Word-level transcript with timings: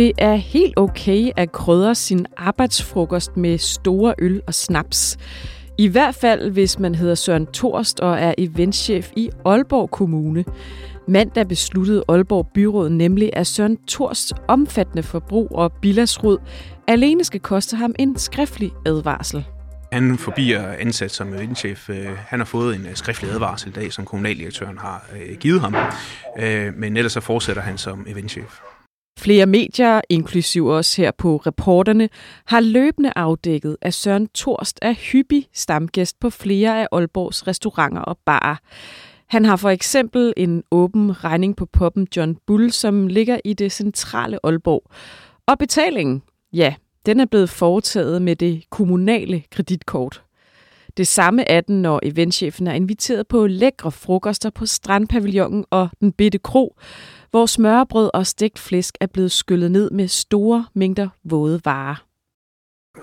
Det 0.00 0.12
er 0.18 0.34
helt 0.34 0.74
okay 0.76 1.30
at 1.36 1.52
krydre 1.52 1.94
sin 1.94 2.26
arbejdsfrokost 2.36 3.36
med 3.36 3.58
store 3.58 4.14
øl 4.18 4.42
og 4.46 4.54
snaps. 4.54 5.18
I 5.78 5.88
hvert 5.88 6.14
fald, 6.14 6.50
hvis 6.50 6.78
man 6.78 6.94
hedder 6.94 7.14
Søren 7.14 7.46
Torst 7.46 8.00
og 8.00 8.18
er 8.18 8.34
eventchef 8.38 9.10
i 9.16 9.30
Aalborg 9.44 9.90
Kommune. 9.90 10.44
Mandag 11.08 11.48
besluttede 11.48 12.04
Aalborg 12.08 12.48
Byråd 12.54 12.88
nemlig, 12.88 13.30
at 13.32 13.46
Søren 13.46 13.76
Torsts 13.76 14.32
omfattende 14.48 15.02
forbrug 15.02 15.48
og 15.52 15.72
bilasrod 15.72 16.38
alene 16.88 17.24
skal 17.24 17.40
koste 17.40 17.76
ham 17.76 17.94
en 17.98 18.16
skriftlig 18.16 18.72
advarsel. 18.86 19.44
Han 19.92 20.18
forbier 20.18 20.72
ansat 20.78 21.10
som 21.10 21.34
eventchef. 21.34 21.90
Øh, 21.90 22.08
han 22.16 22.40
har 22.40 22.46
fået 22.46 22.76
en 22.76 22.86
øh, 22.86 22.94
skriftlig 22.94 23.30
advarsel 23.30 23.68
i 23.68 23.72
dag, 23.72 23.92
som 23.92 24.04
kommunaldirektøren 24.04 24.78
har 24.78 25.04
øh, 25.16 25.36
givet 25.36 25.60
ham. 25.60 25.74
Men 26.76 26.96
ellers 26.96 27.12
så 27.12 27.20
fortsætter 27.20 27.62
han 27.62 27.78
som 27.78 28.06
eventchef. 28.08 28.60
Flere 29.20 29.46
medier, 29.46 30.00
inklusiv 30.08 30.68
os 30.68 30.96
her 30.96 31.10
på 31.10 31.36
reporterne, 31.36 32.08
har 32.46 32.60
løbende 32.60 33.12
afdækket, 33.16 33.76
at 33.80 33.94
Søren 33.94 34.28
Torst 34.28 34.78
er 34.82 34.92
hyppig 34.92 35.48
stamgæst 35.52 36.20
på 36.20 36.30
flere 36.30 36.80
af 36.80 36.86
Aalborgs 36.92 37.46
restauranter 37.46 38.02
og 38.02 38.18
barer. 38.26 38.56
Han 39.26 39.44
har 39.44 39.56
for 39.56 39.70
eksempel 39.70 40.32
en 40.36 40.62
åben 40.70 41.24
regning 41.24 41.56
på 41.56 41.66
poppen 41.66 42.06
John 42.16 42.36
Bull, 42.46 42.72
som 42.72 43.06
ligger 43.06 43.38
i 43.44 43.52
det 43.52 43.72
centrale 43.72 44.38
Aalborg. 44.44 44.82
Og 45.46 45.58
betalingen, 45.58 46.22
ja, 46.52 46.74
den 47.06 47.20
er 47.20 47.26
blevet 47.26 47.50
foretaget 47.50 48.22
med 48.22 48.36
det 48.36 48.64
kommunale 48.70 49.42
kreditkort. 49.50 50.22
Det 50.96 51.06
samme 51.06 51.48
er 51.48 51.60
den, 51.60 51.82
når 51.82 52.00
eventchefen 52.02 52.66
er 52.66 52.72
inviteret 52.72 53.28
på 53.28 53.46
lækre 53.46 53.92
frokoster 53.92 54.50
på 54.50 54.66
Strandpavillonen 54.66 55.64
og 55.70 55.88
Den 56.00 56.12
Bitte 56.12 56.38
Kro, 56.38 56.76
hvor 57.30 57.46
smørbrød 57.46 58.10
og 58.14 58.26
stegt 58.26 58.58
flæsk 58.58 58.94
er 59.00 59.06
blevet 59.06 59.32
skyllet 59.32 59.70
ned 59.70 59.90
med 59.90 60.08
store 60.08 60.66
mængder 60.74 61.08
våde 61.24 61.60
varer. 61.64 62.04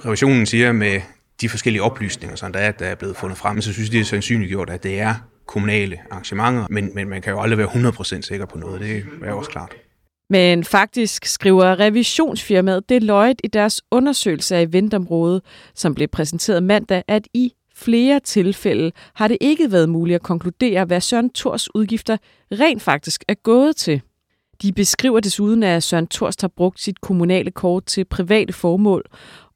Revisionen 0.06 0.46
siger 0.46 0.72
med 0.72 1.02
de 1.42 1.50
forskellige 1.50 1.84
oplysninger, 1.84 2.36
som 2.36 2.54
der 2.54 2.60
er, 2.60 2.72
der 2.72 2.86
er 2.86 2.96
blevet 2.96 3.18
fundet 3.18 3.38
frem, 3.38 3.62
så 3.62 3.74
synes 3.74 3.90
de, 3.90 3.96
det 3.96 4.02
er 4.02 4.06
sandsynliggjort, 4.06 4.70
at 4.70 4.84
det 4.84 5.00
er 5.00 5.16
kommunale 5.46 6.00
arrangementer, 6.12 6.68
men, 6.70 6.92
men 6.96 7.10
man 7.10 7.22
kan 7.22 7.34
jo 7.34 7.42
aldrig 7.42 7.58
være 7.58 7.68
100% 7.68 8.22
sikker 8.22 8.46
på 8.46 8.58
noget, 8.58 8.82
det 8.82 9.06
er 9.24 9.34
også 9.34 9.50
klart. 9.50 9.76
Men 10.30 10.64
faktisk 10.64 11.26
skriver 11.26 11.80
revisionsfirmaet 11.80 12.90
Deloitte 12.90 13.46
i 13.46 13.48
deres 13.48 13.82
undersøgelse 13.92 14.56
af 14.56 14.62
eventområdet, 14.62 15.42
som 15.76 15.96
blev 15.96 16.08
præsenteret 16.08 16.64
mandag, 16.64 17.04
at 17.08 17.28
i 17.34 17.54
flere 17.76 18.20
tilfælde 18.20 18.92
har 19.14 19.28
det 19.28 19.38
ikke 19.42 19.72
været 19.72 19.90
muligt 19.90 20.16
at 20.16 20.22
konkludere, 20.22 20.86
hvad 20.86 21.02
Søren 21.02 21.30
Tors 21.30 21.76
udgifter 21.76 22.18
rent 22.52 22.82
faktisk 22.82 23.24
er 23.28 23.34
gået 23.34 23.76
til. 23.76 24.02
De 24.62 24.72
beskriver 24.72 25.20
desuden, 25.20 25.64
at 25.64 25.84
Søren 25.84 26.08
Torst 26.08 26.42
har 26.42 26.48
brugt 26.48 26.80
sit 26.80 27.02
kommunale 27.02 27.52
kort 27.52 27.86
til 27.86 28.06
private 28.06 28.54
formål, 28.54 29.06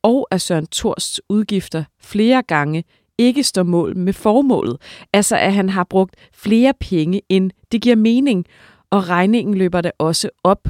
og 0.02 0.28
at 0.32 0.42
Søren 0.42 0.68
Torsts 0.68 1.22
udgifter 1.30 1.84
flere 2.02 2.44
gange 2.44 2.84
ikke 3.18 3.44
står 3.44 3.64
mål 3.64 3.98
med 3.98 4.14
formålet. 4.14 4.78
Altså 5.14 5.36
at 5.38 5.54
han 5.54 5.70
har 5.70 5.84
brugt 5.84 6.16
flere 6.34 6.74
penge, 6.80 7.22
end 7.30 7.52
det 7.72 7.82
giver 7.82 7.96
mening, 7.96 8.46
og 8.90 9.10
regningen 9.10 9.58
løber 9.58 9.82
der 9.82 9.92
også 10.00 10.30
op. 10.44 10.68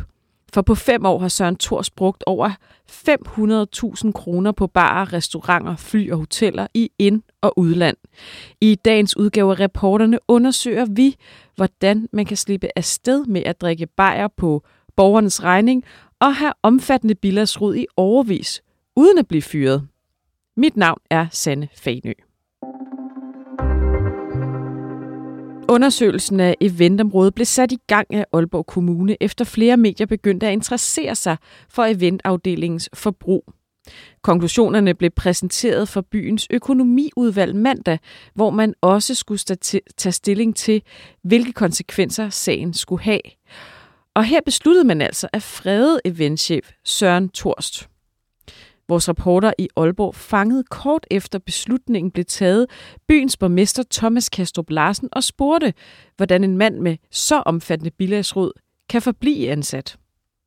For 0.54 0.62
på 0.62 0.76
fem 0.76 1.06
år 1.06 1.20
har 1.20 1.28
Søren 1.28 1.56
Thors 1.56 1.90
brugt 1.90 2.24
over 2.28 2.50
500.000 2.92 4.12
kroner 4.12 4.52
på 4.52 4.68
barer, 4.68 5.14
restauranter, 5.14 5.76
fly 5.76 6.12
og 6.12 6.18
hoteller 6.18 6.68
i 6.74 6.90
ind- 7.00 7.24
og 7.42 7.60
udland. 7.60 7.98
I 8.62 8.76
dagens 8.76 9.18
udgave 9.18 9.52
af 9.52 9.60
reporterne 9.60 10.20
undersøger 10.28 10.86
vi, 10.86 11.16
hvordan 11.56 12.08
man 12.14 12.26
kan 12.26 12.38
slippe 12.38 12.68
afsted 12.76 13.26
med 13.26 13.44
at 13.44 13.62
drikke 13.62 13.88
bajer 13.88 14.28
på 14.28 14.64
borgernes 14.96 15.44
regning 15.44 15.84
og 16.20 16.36
have 16.36 16.54
omfattende 16.64 17.16
bilagsrud 17.16 17.76
i 17.76 17.86
overvis, 17.98 18.62
uden 18.96 19.18
at 19.18 19.28
blive 19.28 19.42
fyret. 19.42 19.88
Mit 20.58 20.78
navn 20.78 21.00
er 21.10 21.28
Sanne 21.32 21.68
Fanø. 21.76 22.14
Undersøgelsen 25.70 26.40
af 26.40 26.56
eventområdet 26.62 27.36
blev 27.36 27.46
sat 27.46 27.72
i 27.72 27.78
gang 27.88 28.14
af 28.14 28.26
Aalborg 28.34 28.66
Kommune, 28.66 29.18
efter 29.22 29.46
flere 29.46 29.78
medier 29.78 30.08
begyndte 30.08 30.48
at 30.48 30.54
interessere 30.54 31.16
sig 31.16 31.38
for 31.70 31.84
eventafdelingens 31.84 32.90
forbrug. 32.94 33.54
Konklusionerne 34.22 34.94
blev 34.94 35.12
præsenteret 35.12 35.90
for 35.90 36.02
byens 36.02 36.48
økonomiudvalg 36.50 37.56
mandag, 37.56 38.00
hvor 38.34 38.50
man 38.50 38.74
også 38.82 39.16
skulle 39.16 39.40
tage 39.98 40.12
stilling 40.12 40.56
til, 40.56 40.82
hvilke 41.24 41.54
konsekvenser 41.54 42.30
sagen 42.30 42.74
skulle 42.74 43.04
have. 43.04 43.22
Og 44.16 44.26
her 44.26 44.40
besluttede 44.46 44.88
man 44.88 45.02
altså 45.02 45.28
at 45.34 45.44
frede 45.44 46.02
eventchef 46.06 46.72
Søren 46.86 47.30
Torst. 47.30 47.88
Vores 48.88 49.10
reporter 49.10 49.54
i 49.58 49.68
Aalborg 49.76 50.16
fangede 50.16 50.64
kort 50.64 51.08
efter 51.12 51.40
beslutningen 51.40 52.12
blev 52.12 52.26
taget 52.26 52.68
byens 53.08 53.38
borgmester 53.38 53.84
Thomas 53.92 54.30
Kastrup 54.30 54.70
Larsen 54.70 55.10
og 55.12 55.24
spurgte, 55.24 55.74
hvordan 56.18 56.44
en 56.44 56.58
mand 56.58 56.80
med 56.80 56.98
så 57.12 57.40
omfattende 57.40 57.92
bilagsråd 57.92 58.52
kan 58.90 59.02
forblive 59.02 59.50
ansat. 59.52 59.98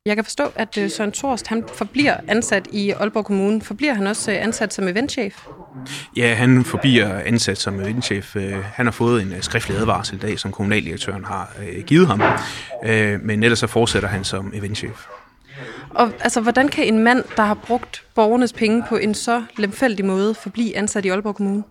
Jeg 0.07 0.17
kan 0.17 0.25
forstå, 0.25 0.53
at 0.55 0.79
øh, 0.79 0.91
Søren 0.91 1.13
Thorst 1.13 1.47
han 1.47 1.65
forbliver 1.75 2.17
ansat 2.29 2.69
i 2.73 2.91
Aalborg 2.91 3.25
Kommune. 3.25 3.61
Forbliver 3.61 3.95
han 3.95 4.07
også 4.07 4.33
øh, 4.33 4.43
ansat 4.43 4.75
som 4.75 4.89
eventchef? 4.89 5.47
Ja, 6.17 6.35
han 6.35 6.65
forbliver 6.65 7.19
ansat 7.19 7.59
som 7.59 7.81
eventchef. 7.81 8.37
Øh, 8.37 8.65
han 8.65 8.87
har 8.87 8.91
fået 8.93 9.23
en 9.23 9.43
skriftlig 9.43 9.77
advarsel 9.79 10.17
i 10.17 10.19
dag, 10.19 10.39
som 10.39 10.53
kommunaldirektøren 10.53 11.25
har 11.25 11.53
givet 11.87 12.07
ham. 12.07 12.23
Men 13.23 13.43
ellers 13.43 13.59
så 13.59 13.67
fortsætter 13.67 14.09
han 14.09 14.25
som 14.25 14.53
eventchef. 14.55 15.07
Og 15.91 16.13
altså, 16.21 16.41
hvordan 16.41 16.69
kan 16.69 16.85
en 16.85 16.99
mand, 16.99 17.25
der 17.37 17.43
har 17.43 17.55
brugt 17.55 18.05
borgernes 18.15 18.53
penge 18.53 18.85
på 18.89 18.97
en 18.97 19.15
så 19.15 19.43
lemfældig 19.57 20.05
måde, 20.05 20.35
forblive 20.35 20.77
ansat 20.77 21.05
i 21.05 21.09
Aalborg 21.09 21.35
Kommune? 21.35 21.63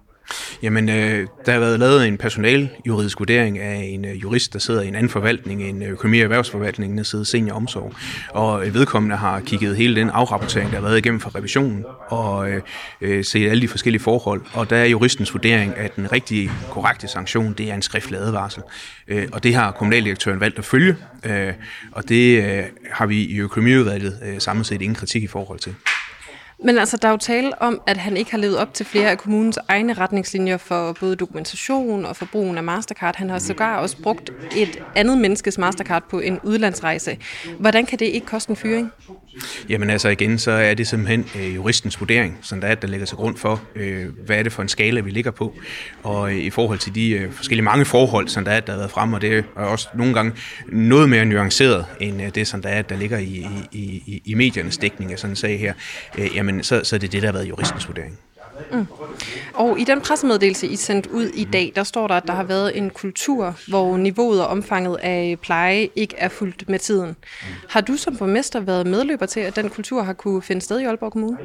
Jamen, 0.63 0.89
øh, 0.89 1.27
der 1.45 1.51
har 1.51 1.59
været 1.59 1.79
lavet 1.79 2.07
en 2.07 2.17
personaljuridisk 2.17 3.19
vurdering 3.19 3.59
af 3.59 3.75
en 3.75 4.05
øh, 4.05 4.21
jurist, 4.21 4.53
der 4.53 4.59
sidder 4.59 4.81
i 4.81 4.87
en 4.87 4.95
anden 4.95 5.09
forvaltning, 5.09 5.63
en 5.63 5.83
øh, 5.83 5.89
økonomi- 5.89 6.19
og 6.19 6.23
erhvervsforvaltning, 6.23 6.97
der 6.97 7.03
sidder 7.03 7.25
senior 7.25 7.55
omsorg. 7.55 7.93
Og 8.29 8.67
øh, 8.67 8.73
vedkommende 8.73 9.15
har 9.15 9.39
kigget 9.39 9.77
hele 9.77 9.95
den 9.95 10.09
afrapportering, 10.09 10.69
der 10.69 10.75
har 10.75 10.83
været 10.83 10.97
igennem 10.97 11.19
fra 11.19 11.31
revisionen, 11.35 11.85
og 12.09 12.49
øh, 12.49 12.61
øh, 13.01 13.23
set 13.23 13.49
alle 13.49 13.61
de 13.61 13.67
forskellige 13.67 14.01
forhold. 14.01 14.41
Og 14.53 14.69
der 14.69 14.77
er 14.77 14.85
juristens 14.85 15.33
vurdering, 15.33 15.77
at 15.77 15.95
den 15.95 16.11
rigtige, 16.11 16.51
korrekte 16.71 17.07
sanktion, 17.07 17.53
det 17.53 17.71
er 17.71 17.75
en 17.75 17.81
skriftlig 17.81 18.19
advarsel. 18.19 18.63
Øh, 19.07 19.27
og 19.31 19.43
det 19.43 19.55
har 19.55 19.71
kommunaldirektøren 19.71 20.39
valgt 20.39 20.59
at 20.59 20.65
følge, 20.65 20.95
øh, 21.25 21.53
og 21.91 22.09
det 22.09 22.43
øh, 22.43 22.63
har 22.91 23.05
vi 23.05 23.23
i 23.23 23.37
økonomiudvalget 23.37 24.19
øh, 24.25 24.39
samlet 24.39 24.65
set 24.65 24.81
ingen 24.81 24.95
kritik 24.95 25.23
i 25.23 25.27
forhold 25.27 25.59
til. 25.59 25.75
Men 26.63 26.77
altså, 26.77 26.97
der 26.97 27.07
er 27.07 27.11
jo 27.11 27.17
tale 27.17 27.61
om, 27.61 27.81
at 27.87 27.97
han 27.97 28.17
ikke 28.17 28.31
har 28.31 28.37
levet 28.37 28.57
op 28.57 28.73
til 28.73 28.85
flere 28.85 29.11
af 29.11 29.17
kommunens 29.17 29.59
egne 29.67 29.93
retningslinjer 29.93 30.57
for 30.57 30.97
både 30.99 31.15
dokumentation 31.15 32.05
og 32.05 32.15
for 32.15 32.25
brugen 32.31 32.57
af 32.57 32.63
Mastercard. 32.63 33.15
Han 33.15 33.29
har 33.29 33.39
sågar 33.39 33.77
også 33.77 33.97
brugt 34.03 34.29
et 34.57 34.83
andet 34.95 35.17
menneskes 35.17 35.57
Mastercard 35.57 36.03
på 36.09 36.19
en 36.19 36.39
udlandsrejse. 36.43 37.17
Hvordan 37.59 37.85
kan 37.85 37.99
det 37.99 38.05
ikke 38.05 38.25
koste 38.25 38.49
en 38.49 38.55
fyring? 38.55 38.91
Jamen 39.69 39.89
altså 39.89 40.09
igen, 40.09 40.39
så 40.39 40.51
er 40.51 40.73
det 40.73 40.87
simpelthen 40.87 41.25
øh, 41.35 41.55
juristens 41.55 41.99
vurdering, 41.99 42.37
som 42.41 42.61
der 42.61 42.67
er, 42.67 42.75
der 42.75 42.87
ligger 42.87 43.05
til 43.05 43.17
grund 43.17 43.37
for, 43.37 43.61
øh, 43.75 44.05
hvad 44.25 44.37
er 44.37 44.43
det 44.43 44.51
for 44.51 44.61
en 44.61 44.69
skala, 44.69 44.99
vi 44.99 45.09
ligger 45.09 45.31
på. 45.31 45.53
Og 46.03 46.31
øh, 46.31 46.37
i 46.37 46.49
forhold 46.49 46.79
til 46.79 46.95
de 46.95 47.09
øh, 47.09 47.31
forskellige 47.31 47.63
mange 47.63 47.85
forhold, 47.85 48.27
som 48.27 48.45
der 48.45 48.51
er, 48.51 48.59
der 48.59 48.71
har 48.71 48.79
været 48.79 48.91
frem, 48.91 49.13
og 49.13 49.21
det 49.21 49.37
er 49.37 49.61
også 49.61 49.87
nogle 49.95 50.13
gange 50.13 50.31
noget 50.67 51.09
mere 51.09 51.25
nuanceret, 51.25 51.85
end 51.99 52.21
øh, 52.21 52.29
det, 52.35 52.47
som 52.47 52.61
der 52.61 52.69
er, 52.69 52.81
der 52.81 52.95
ligger 52.95 53.17
i, 53.17 53.47
i, 53.71 54.03
i, 54.05 54.21
i 54.25 54.33
mediernes 54.33 54.77
dækning 54.77 55.11
af 55.11 55.19
sådan 55.19 55.31
en 55.31 55.35
sag 55.35 55.59
her, 55.59 55.73
øh, 56.17 56.35
jamen 56.35 56.52
så, 56.61 56.81
så 56.83 56.95
er 56.95 56.99
det 56.99 57.11
det, 57.11 57.21
der 57.21 57.27
har 57.27 57.33
været 57.33 57.49
juristens 57.49 57.87
vurdering. 57.87 58.19
Mm. 58.71 58.87
Og 59.53 59.79
i 59.79 59.83
den 59.83 60.01
pressemeddelelse, 60.01 60.67
I 60.67 60.75
sendt 60.75 61.07
ud 61.07 61.25
i 61.25 61.43
dag, 61.43 61.71
der 61.75 61.83
står 61.83 62.07
der, 62.07 62.15
at 62.15 62.23
der 62.27 62.33
har 62.33 62.43
været 62.43 62.77
en 62.77 62.89
kultur, 62.89 63.55
hvor 63.67 63.97
niveauet 63.97 64.41
og 64.41 64.47
omfanget 64.47 64.97
af 65.03 65.37
pleje 65.41 65.89
ikke 65.95 66.15
er 66.17 66.29
fuldt 66.29 66.69
med 66.69 66.79
tiden. 66.79 67.15
Har 67.69 67.81
du 67.81 67.97
som 67.97 68.17
borgmester 68.17 68.59
været 68.59 68.87
medløber 68.87 69.25
til, 69.25 69.39
at 69.39 69.55
den 69.55 69.69
kultur 69.69 70.03
har 70.03 70.13
kunne 70.13 70.41
finde 70.41 70.61
sted 70.61 70.79
i 70.79 70.83
Aalborg 70.83 71.11
Kommune? 71.11 71.37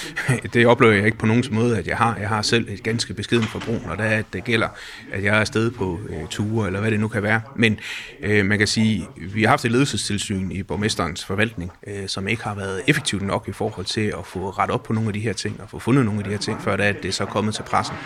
Det 0.54 0.66
oplever 0.66 0.92
jeg 0.92 1.06
ikke 1.06 1.18
på 1.18 1.26
nogen 1.26 1.44
måde, 1.50 1.78
at 1.78 1.86
jeg 1.86 1.96
har. 1.96 2.16
Jeg 2.16 2.28
har 2.28 2.42
selv 2.42 2.68
et 2.68 2.82
ganske 2.82 3.14
beskeden 3.14 3.44
forbrug, 3.44 3.80
når 3.86 3.94
det, 3.94 4.06
er, 4.06 4.10
at 4.10 4.24
det 4.32 4.44
gælder, 4.44 4.68
at 5.12 5.24
jeg 5.24 5.36
er 5.36 5.40
afsted 5.40 5.70
på 5.70 5.98
øh, 6.08 6.26
ture, 6.30 6.66
eller 6.66 6.80
hvad 6.80 6.90
det 6.90 7.00
nu 7.00 7.08
kan 7.08 7.22
være. 7.22 7.40
Men 7.56 7.78
øh, 8.22 8.46
man 8.46 8.58
kan 8.58 8.66
sige, 8.66 9.08
vi 9.16 9.42
har 9.42 9.48
haft 9.48 9.64
et 9.64 9.70
ledelsestilsyn 9.70 10.50
i 10.50 10.62
borgmesterens 10.62 11.24
forvaltning, 11.24 11.72
øh, 11.86 12.08
som 12.08 12.28
ikke 12.28 12.42
har 12.42 12.54
været 12.54 12.82
effektivt 12.86 13.22
nok 13.22 13.48
i 13.48 13.52
forhold 13.52 13.86
til 13.86 14.00
at 14.18 14.26
få 14.26 14.50
ret 14.50 14.70
op 14.70 14.82
på 14.82 14.92
nogle 14.92 15.08
af 15.08 15.12
de 15.12 15.20
her 15.20 15.32
ting, 15.32 15.60
og 15.60 15.70
få 15.70 15.78
fundet 15.78 16.04
nogle 16.04 16.20
af 16.20 16.24
de 16.24 16.30
her 16.30 16.38
ting, 16.38 16.49
før 16.60 16.76
det 16.76 16.86
er, 16.86 16.92
det 16.92 17.04
er 17.08 17.12
så 17.12 17.24
kommet 17.24 17.54
til 17.54 17.62
pressen. 17.62 17.96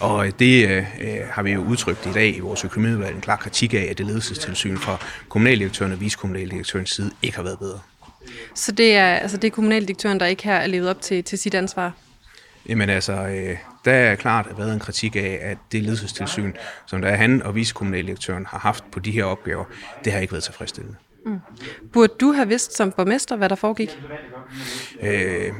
Og 0.00 0.38
det 0.38 0.68
øh, 0.68 0.84
har 1.30 1.42
vi 1.42 1.52
jo 1.52 1.64
udtrykt 1.64 2.06
i 2.06 2.12
dag 2.12 2.36
i 2.36 2.40
vores 2.40 2.64
økonomiudvalg 2.64 3.14
en 3.14 3.20
klar 3.20 3.36
kritik 3.36 3.74
af, 3.74 3.86
at 3.90 3.98
det 3.98 4.06
ledelsestilsyn 4.06 4.76
fra 4.76 4.96
kommunaldirektøren 5.28 5.92
og 5.92 6.00
vicekommunaldirektørens 6.00 6.90
side 6.90 7.10
ikke 7.22 7.36
har 7.36 7.42
været 7.42 7.58
bedre. 7.58 7.78
Så 8.54 8.72
det 8.72 8.96
er, 8.96 9.14
altså 9.14 9.36
det 9.36 9.48
er 9.48 9.52
kommunaldirektøren, 9.52 10.20
der 10.20 10.26
ikke 10.26 10.44
her 10.44 10.54
er 10.54 10.66
levet 10.66 10.90
op 10.90 11.00
til, 11.00 11.24
til 11.24 11.38
sit 11.38 11.54
ansvar? 11.54 11.92
Jamen 12.68 12.90
altså, 12.90 13.12
øh, 13.12 13.56
der 13.84 13.92
er 13.92 14.14
klart 14.14 14.46
været 14.58 14.72
en 14.72 14.78
kritik 14.78 15.16
af, 15.16 15.38
at 15.42 15.58
det 15.72 15.82
ledelsestilsyn, 15.82 16.52
som 16.86 17.00
der 17.00 17.08
er 17.08 17.16
han 17.16 17.42
og 17.42 17.54
vicekommunaldirektøren 17.54 18.46
har 18.46 18.58
haft 18.58 18.84
på 18.92 19.00
de 19.00 19.10
her 19.10 19.24
opgaver, 19.24 19.64
det 20.04 20.12
har 20.12 20.20
ikke 20.20 20.32
været 20.32 20.44
tilfredsstillende. 20.44 20.96
Mm. 21.26 21.38
Burde 21.92 22.12
du 22.20 22.32
have 22.32 22.48
vidst 22.48 22.76
som 22.76 22.92
borgmester, 22.92 23.36
hvad 23.36 23.48
der 23.48 23.54
foregik? 23.54 24.00
Øh, 25.02 25.52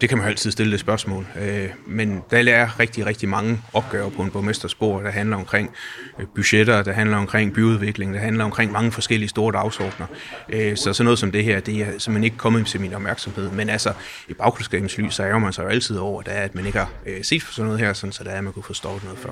det 0.00 0.08
kan 0.08 0.18
man 0.18 0.26
jo 0.26 0.30
altid 0.30 0.50
stille 0.50 0.72
det 0.72 0.80
spørgsmål. 0.80 1.26
Øh, 1.40 1.70
men 1.86 2.22
der 2.30 2.52
er 2.52 2.80
rigtig, 2.80 3.06
rigtig 3.06 3.28
mange 3.28 3.62
opgaver 3.72 4.10
på 4.10 4.22
en 4.22 4.30
borgmesters 4.30 4.74
bord, 4.74 5.04
der 5.04 5.10
handler 5.10 5.36
omkring 5.36 5.70
øh, 6.18 6.26
budgetter, 6.34 6.82
der 6.82 6.92
handler 6.92 7.16
omkring 7.16 7.54
byudvikling, 7.54 8.14
der 8.14 8.20
handler 8.20 8.44
omkring 8.44 8.72
mange 8.72 8.92
forskellige 8.92 9.28
store 9.28 9.52
dagsordner. 9.52 10.06
Øh, 10.48 10.76
så 10.76 10.92
sådan 10.92 11.04
noget 11.04 11.18
som 11.18 11.32
det 11.32 11.44
her, 11.44 11.60
det 11.60 11.74
er 11.74 11.84
simpelthen 11.86 12.24
ikke 12.24 12.36
kommet 12.36 12.66
til 12.66 12.80
min 12.80 12.94
opmærksomhed. 12.94 13.50
Men 13.50 13.68
altså, 13.68 13.92
i 14.28 14.34
bagklodskabens 14.34 14.98
lys, 14.98 15.14
så 15.14 15.22
ærger 15.22 15.38
man 15.38 15.52
sig 15.52 15.62
jo 15.62 15.68
altid 15.68 15.96
over, 15.96 16.22
det 16.22 16.36
er, 16.36 16.42
at 16.42 16.54
man 16.54 16.66
ikke 16.66 16.78
har 16.78 16.92
øh, 17.06 17.24
set 17.24 17.42
for 17.42 17.52
sådan 17.52 17.66
noget 17.66 17.80
her, 17.80 17.92
sådan, 17.92 18.12
så 18.12 18.24
der 18.24 18.30
er, 18.30 18.38
at 18.38 18.44
man 18.44 18.52
kunne 18.52 18.62
forstå 18.62 18.88
noget 19.04 19.18
før. 19.18 19.30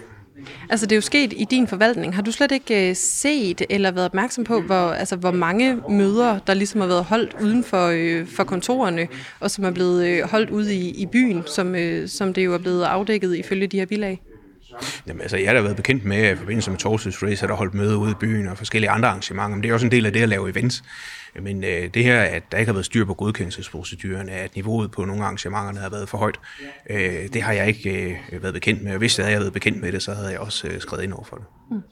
Altså 0.71 0.87
det 0.87 0.93
er 0.93 0.97
jo 0.97 1.01
sket 1.01 1.33
i 1.37 1.47
din 1.51 1.69
forvaltning. 1.69 2.15
Har 2.15 2.23
du 2.23 2.33
slet 2.33 2.53
ikke 2.53 2.91
øh, 2.91 2.97
set 2.97 3.63
eller 3.71 3.91
været 3.91 4.05
opmærksom 4.05 4.45
på, 4.45 4.61
hvor, 4.61 4.75
altså, 4.75 5.17
hvor 5.17 5.31
mange 5.31 5.77
møder, 5.91 6.39
der 6.39 6.55
ligesom 6.55 6.81
har 6.81 6.89
været 6.89 7.05
holdt 7.05 7.37
uden 7.41 7.65
for, 7.65 7.87
øh, 7.87 8.27
for 8.27 8.45
kontorerne, 8.45 9.09
og 9.41 9.51
som 9.51 9.65
er 9.65 9.71
blevet 9.71 10.07
øh, 10.07 10.29
holdt 10.31 10.51
ude 10.51 10.75
i, 10.75 10.91
i 10.91 11.07
byen, 11.07 11.43
som, 11.47 11.75
øh, 11.75 12.09
som 12.09 12.35
det 12.35 12.45
jo 12.45 12.55
er 12.55 12.59
blevet 12.59 12.85
afdækket 12.85 13.37
ifølge 13.37 13.67
de 13.67 13.79
her 13.79 13.87
bilag? 13.87 14.21
Jamen, 15.07 15.21
altså, 15.23 15.37
jeg 15.37 15.49
har 15.49 15.55
da 15.55 15.61
været 15.61 15.77
bekendt 15.77 16.05
med, 16.05 16.17
at 16.17 16.37
i 16.37 16.39
forbindelse 16.39 16.71
med 16.71 16.79
Torsdags 16.79 17.23
Race, 17.23 17.43
at 17.43 17.49
der 17.49 17.55
holdt 17.55 17.75
møder 17.75 17.97
ude 17.97 18.11
i 18.11 18.15
byen 18.21 18.49
og 18.49 18.59
forskellige 18.59 18.91
andre 18.91 19.09
arrangementer, 19.09 19.49
men 19.49 19.63
det 19.63 19.69
er 19.69 19.75
også 19.75 19.87
en 19.87 19.93
del 19.93 20.07
af 20.07 20.13
det 20.13 20.23
at 20.23 20.29
lave 20.29 20.51
events. 20.51 20.83
Men 21.43 21.65
øh, 21.65 21.95
det 21.95 22.05
her, 22.05 22.21
at 22.21 22.43
der 22.53 22.59
ikke 22.59 22.69
har 22.69 22.75
været 22.75 22.87
styr 22.87 23.05
på 23.05 23.15
godkendelsesprocedurerne, 23.15 24.33
at 24.33 24.57
niveauet 24.57 24.91
på 24.91 25.05
nogle 25.05 25.25
arrangementerne 25.25 25.79
har 25.79 25.91
været 25.91 26.09
for 26.09 26.19
højt, 26.19 26.41
øh, 26.91 27.29
det 27.33 27.43
har 27.43 27.53
jeg 27.53 27.69
ikke 27.69 28.17
øh, 28.33 28.43
været 28.43 28.55
bekendt 28.55 28.83
med. 28.83 28.93
Og 28.93 28.99
hvis 28.99 29.19
jeg 29.19 29.27
havde 29.27 29.41
været 29.41 29.53
bekendt 29.53 29.81
med 29.81 29.93
det, 29.93 30.03
så 30.03 30.15
havde 30.15 30.31
jeg 30.31 30.39
også 30.39 30.69
øh, 30.69 30.81
skrevet 30.81 31.03
ind 31.03 31.13
over 31.13 31.25
for 31.25 31.37
det. 31.37 31.45
Mm. 31.71 31.83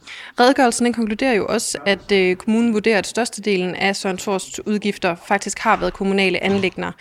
Redegørelsen 0.40 0.86
den 0.86 0.92
konkluderer 0.92 1.34
jo 1.34 1.46
også, 1.46 1.78
at 1.86 2.12
øh, 2.12 2.36
kommunen 2.36 2.72
vurderer, 2.72 2.98
at 2.98 3.06
størstedelen 3.06 3.74
af 3.74 3.96
Søren 3.96 4.16
Thors 4.16 4.66
udgifter 4.66 5.16
faktisk 5.28 5.58
har 5.58 5.76
været 5.76 5.92
kommunale 5.92 6.42
anlægner. 6.42 6.92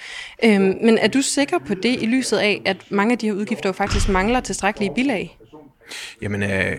Øhm, 0.44 0.78
men 0.82 0.98
er 0.98 1.08
du 1.08 1.22
sikker 1.22 1.60
på 1.60 1.74
det 1.74 2.02
i 2.02 2.06
lyset 2.06 2.38
af, 2.38 2.62
at 2.66 2.78
mange 2.90 3.12
af 3.12 3.18
de 3.18 3.26
her 3.26 3.34
udgifter 3.34 3.70
jo 3.70 3.74
faktisk 3.74 4.10
mangler 4.10 4.40
tilstrækkelige 4.40 4.92
bilag? 4.96 5.38
Jamen, 6.22 6.44
øh, 6.44 6.78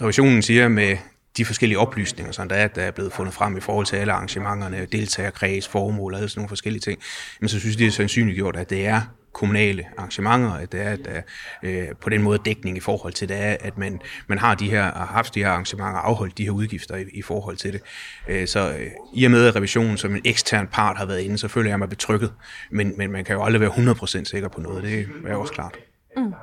revisionen 0.00 0.42
siger 0.42 0.68
med 0.68 0.96
de 1.36 1.44
forskellige 1.44 1.78
oplysninger, 1.78 2.32
sådan 2.32 2.50
der 2.50 2.56
er, 2.56 2.68
der 2.68 2.82
er 2.82 2.90
blevet 2.90 3.12
fundet 3.12 3.34
frem 3.34 3.56
i 3.56 3.60
forhold 3.60 3.86
til 3.86 3.96
alle 3.96 4.12
arrangementerne, 4.12 4.86
deltagerkreds, 4.92 5.68
formål 5.68 6.12
og 6.12 6.18
alle 6.18 6.28
sådan 6.28 6.40
nogle 6.40 6.48
forskellige 6.48 6.80
ting, 6.80 7.00
men 7.40 7.48
så 7.48 7.60
synes 7.60 7.76
de, 7.76 7.82
det 7.82 7.88
er 7.88 7.92
sandsynliggjort, 7.92 8.56
at 8.56 8.70
det 8.70 8.86
er 8.86 9.02
kommunale 9.32 9.84
arrangementer, 9.98 10.50
at 10.52 10.72
det 10.72 10.82
er, 10.82 10.90
at 10.90 10.98
der 11.04 11.22
øh, 11.62 11.88
på 12.00 12.10
den 12.10 12.22
måde 12.22 12.38
dækning 12.44 12.76
i 12.76 12.80
forhold 12.80 13.12
til 13.12 13.28
det 13.28 13.36
er, 13.36 13.56
at 13.60 13.78
man, 13.78 14.00
man 14.26 14.38
har 14.38 14.54
de 14.54 14.70
her, 14.70 14.82
har 14.82 15.06
haft 15.06 15.34
de 15.34 15.40
her 15.40 15.48
arrangementer 15.50 15.98
afholdt 15.98 16.38
de 16.38 16.44
her 16.44 16.50
udgifter 16.50 16.96
i, 16.96 17.04
i 17.12 17.22
forhold 17.22 17.56
til 17.56 17.72
det. 17.72 17.82
Øh, 18.28 18.46
så 18.46 18.72
øh, 18.78 18.90
i 19.14 19.24
og 19.24 19.30
med 19.30 19.46
at 19.46 19.56
revisionen 19.56 19.96
som 19.96 20.14
en 20.14 20.22
ekstern 20.24 20.66
part 20.66 20.98
har 20.98 21.06
været 21.06 21.20
inde, 21.20 21.38
så 21.38 21.48
føler 21.48 21.70
jeg 21.70 21.78
mig 21.78 21.88
betrykket, 21.88 22.32
men, 22.70 22.94
men 22.96 23.12
man 23.12 23.24
kan 23.24 23.34
jo 23.34 23.44
aldrig 23.44 23.60
være 23.60 23.70
100% 23.70 24.24
sikker 24.24 24.48
på 24.48 24.60
noget, 24.60 24.82
det 24.82 25.08
er 25.26 25.34
også 25.34 25.52
klart. 25.52 25.78
Mm. 26.16 26.34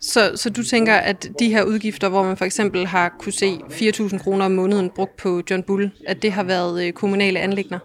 Så, 0.00 0.32
så 0.36 0.50
du 0.50 0.62
tænker, 0.62 0.94
at 0.94 1.28
de 1.38 1.48
her 1.48 1.62
udgifter, 1.62 2.08
hvor 2.08 2.22
man 2.22 2.36
for 2.36 2.44
eksempel 2.44 2.86
har 2.86 3.14
kunne 3.18 3.32
se 3.32 3.58
4.000 3.70 4.18
kroner 4.18 4.44
om 4.44 4.52
måneden 4.52 4.90
brugt 4.90 5.16
på 5.16 5.42
John 5.50 5.62
Bull, 5.62 5.90
at 6.06 6.22
det 6.22 6.32
har 6.32 6.42
været 6.42 6.86
øh, 6.86 6.92
kommunale 6.92 7.40
anlægner? 7.40 7.78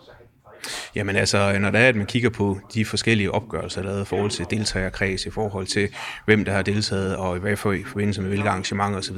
Jamen 0.95 1.15
altså, 1.15 1.59
når 1.59 1.71
det 1.71 1.81
er, 1.81 1.87
at 1.87 1.95
man 1.95 2.05
kigger 2.05 2.29
på 2.29 2.59
de 2.73 2.85
forskellige 2.85 3.31
opgørelser, 3.31 3.81
der 3.81 3.97
er 3.97 4.01
i 4.01 4.05
forhold 4.05 4.31
til 4.31 4.45
deltagerkreds, 4.49 5.25
i 5.25 5.29
forhold 5.29 5.67
til 5.67 5.89
hvem 6.25 6.45
der 6.45 6.51
har 6.51 6.61
deltaget, 6.61 7.15
og 7.15 7.37
i 7.37 7.39
hvad 7.39 7.57
for 7.57 7.71
i 7.71 7.83
forbindelse 7.83 8.21
med 8.21 8.29
hvilke 8.29 8.49
arrangementer 8.49 8.99
osv., 8.99 9.17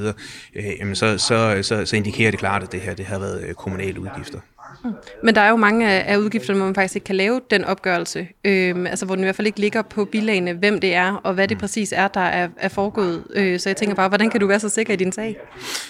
øh, 0.56 0.66
jamen 0.80 0.96
så, 0.96 1.18
så, 1.18 1.60
så, 1.62 1.86
så 1.86 1.96
indikerer 1.96 2.32
det 2.32 2.40
klart, 2.40 2.64
at 2.64 2.72
det 2.72 2.82
her 2.82 2.94
det 2.94 3.06
har 3.06 3.20
været 3.20 3.44
øh, 3.44 3.54
kommunale 3.54 4.00
udgifter. 4.00 4.40
Mm. 4.84 4.92
Men 5.24 5.36
der 5.36 5.42
er 5.42 5.50
jo 5.50 5.56
mange 5.56 5.90
af 5.90 6.18
udgifterne, 6.18 6.58
hvor 6.58 6.66
man 6.66 6.76
faktisk 6.76 6.96
ikke 6.96 7.06
kan 7.06 7.16
lave 7.16 7.42
den 7.52 7.66
opgørelse. 7.66 8.28
Øhm, 8.44 8.88
altså 8.88 9.06
hvor 9.06 9.16
den 9.16 9.24
i 9.24 9.26
hvert 9.26 9.36
fald 9.36 9.48
ikke 9.48 9.60
ligger 9.60 9.82
på 9.82 10.06
bilagene, 10.06 10.54
hvem 10.54 10.80
det 10.80 10.96
er, 10.96 11.14
og 11.24 11.34
hvad 11.34 11.48
det 11.48 11.58
mm. 11.58 11.62
præcis 11.62 11.94
er, 11.98 12.08
der 12.08 12.22
er, 12.22 12.48
er 12.58 12.70
foregået. 12.70 13.24
Øh, 13.36 13.60
så 13.60 13.70
jeg 13.70 13.78
tænker 13.78 13.96
bare, 13.96 14.08
hvordan 14.08 14.30
kan 14.30 14.40
du 14.40 14.48
være 14.48 14.60
så 14.60 14.70
sikker 14.70 14.94
i 14.94 14.96
din 14.96 15.12
sag? 15.12 15.38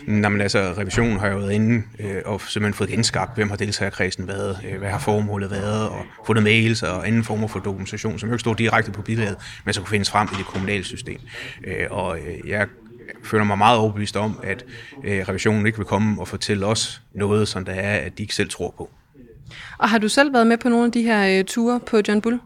Nå, 0.07 0.29
men 0.29 0.41
altså, 0.41 0.73
revisionen 0.77 1.19
har 1.19 1.27
jo 1.27 1.37
været 1.37 1.51
inde 1.51 1.83
øh, 1.99 2.21
og 2.25 2.41
simpelthen 2.41 2.73
fået 2.73 2.89
genskabt, 2.89 3.35
hvem 3.35 3.49
har 3.49 3.57
deltagerkredsen 3.57 4.27
været, 4.27 4.59
øh, 4.71 4.79
hvad 4.79 4.89
har 4.89 4.99
formålet 4.99 5.51
været, 5.51 5.89
og 5.89 6.05
fundet 6.25 6.43
mails 6.43 6.83
og 6.83 7.07
anden 7.07 7.23
former 7.23 7.47
for 7.47 7.59
dokumentation, 7.59 8.19
som 8.19 8.29
jo 8.29 8.35
ikke 8.35 8.41
står 8.41 8.53
direkte 8.53 8.91
på 8.91 9.01
bilaget, 9.01 9.35
men 9.65 9.73
som 9.73 9.83
kunne 9.83 9.91
findes 9.91 10.09
frem 10.09 10.27
i 10.33 10.35
det 10.37 10.45
kommunale 10.45 10.83
system. 10.83 11.19
Øh, 11.67 11.87
og 11.89 12.17
øh, 12.17 12.49
jeg 12.49 12.67
føler 13.23 13.43
mig 13.43 13.57
meget 13.57 13.79
overbevist 13.79 14.17
om, 14.17 14.39
at 14.43 14.65
øh, 15.03 15.25
revisionen 15.29 15.65
ikke 15.65 15.77
vil 15.77 15.87
komme 15.87 16.21
og 16.21 16.27
fortælle 16.27 16.65
os 16.65 17.01
noget, 17.13 17.47
som 17.47 17.65
der 17.65 17.73
er, 17.73 17.97
at 17.97 18.17
de 18.17 18.23
ikke 18.23 18.35
selv 18.35 18.49
tror 18.49 18.73
på. 18.77 18.89
Og 19.77 19.89
har 19.89 19.97
du 19.97 20.09
selv 20.09 20.33
været 20.33 20.47
med 20.47 20.57
på 20.57 20.69
nogle 20.69 20.85
af 20.85 20.91
de 20.91 21.01
her 21.01 21.39
øh, 21.39 21.45
ture 21.45 21.79
på 21.79 22.01
John 22.07 22.21
Bull? 22.21 22.39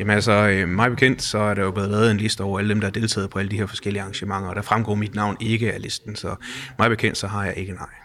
Jamen 0.00 0.14
altså, 0.14 0.32
øh, 0.32 0.68
mig 0.68 0.90
bekendt, 0.90 1.22
så 1.22 1.38
er 1.38 1.54
der 1.54 1.62
jo 1.62 1.70
blevet 1.70 1.90
lavet 1.90 2.10
en 2.10 2.16
liste 2.16 2.40
over 2.40 2.58
alle 2.58 2.68
dem, 2.68 2.80
der 2.80 2.86
har 2.86 2.92
deltaget 2.92 3.30
på 3.30 3.38
alle 3.38 3.50
de 3.50 3.56
her 3.56 3.66
forskellige 3.66 4.02
arrangementer, 4.02 4.48
og 4.48 4.56
der 4.56 4.62
fremgår 4.62 4.94
mit 4.94 5.14
navn 5.14 5.36
ikke 5.40 5.72
af 5.72 5.82
listen, 5.82 6.16
så 6.16 6.34
mig 6.78 6.90
bekendt, 6.90 7.18
så 7.18 7.26
har 7.26 7.44
jeg 7.44 7.54
ikke 7.56 7.72
nej. 7.72 8.01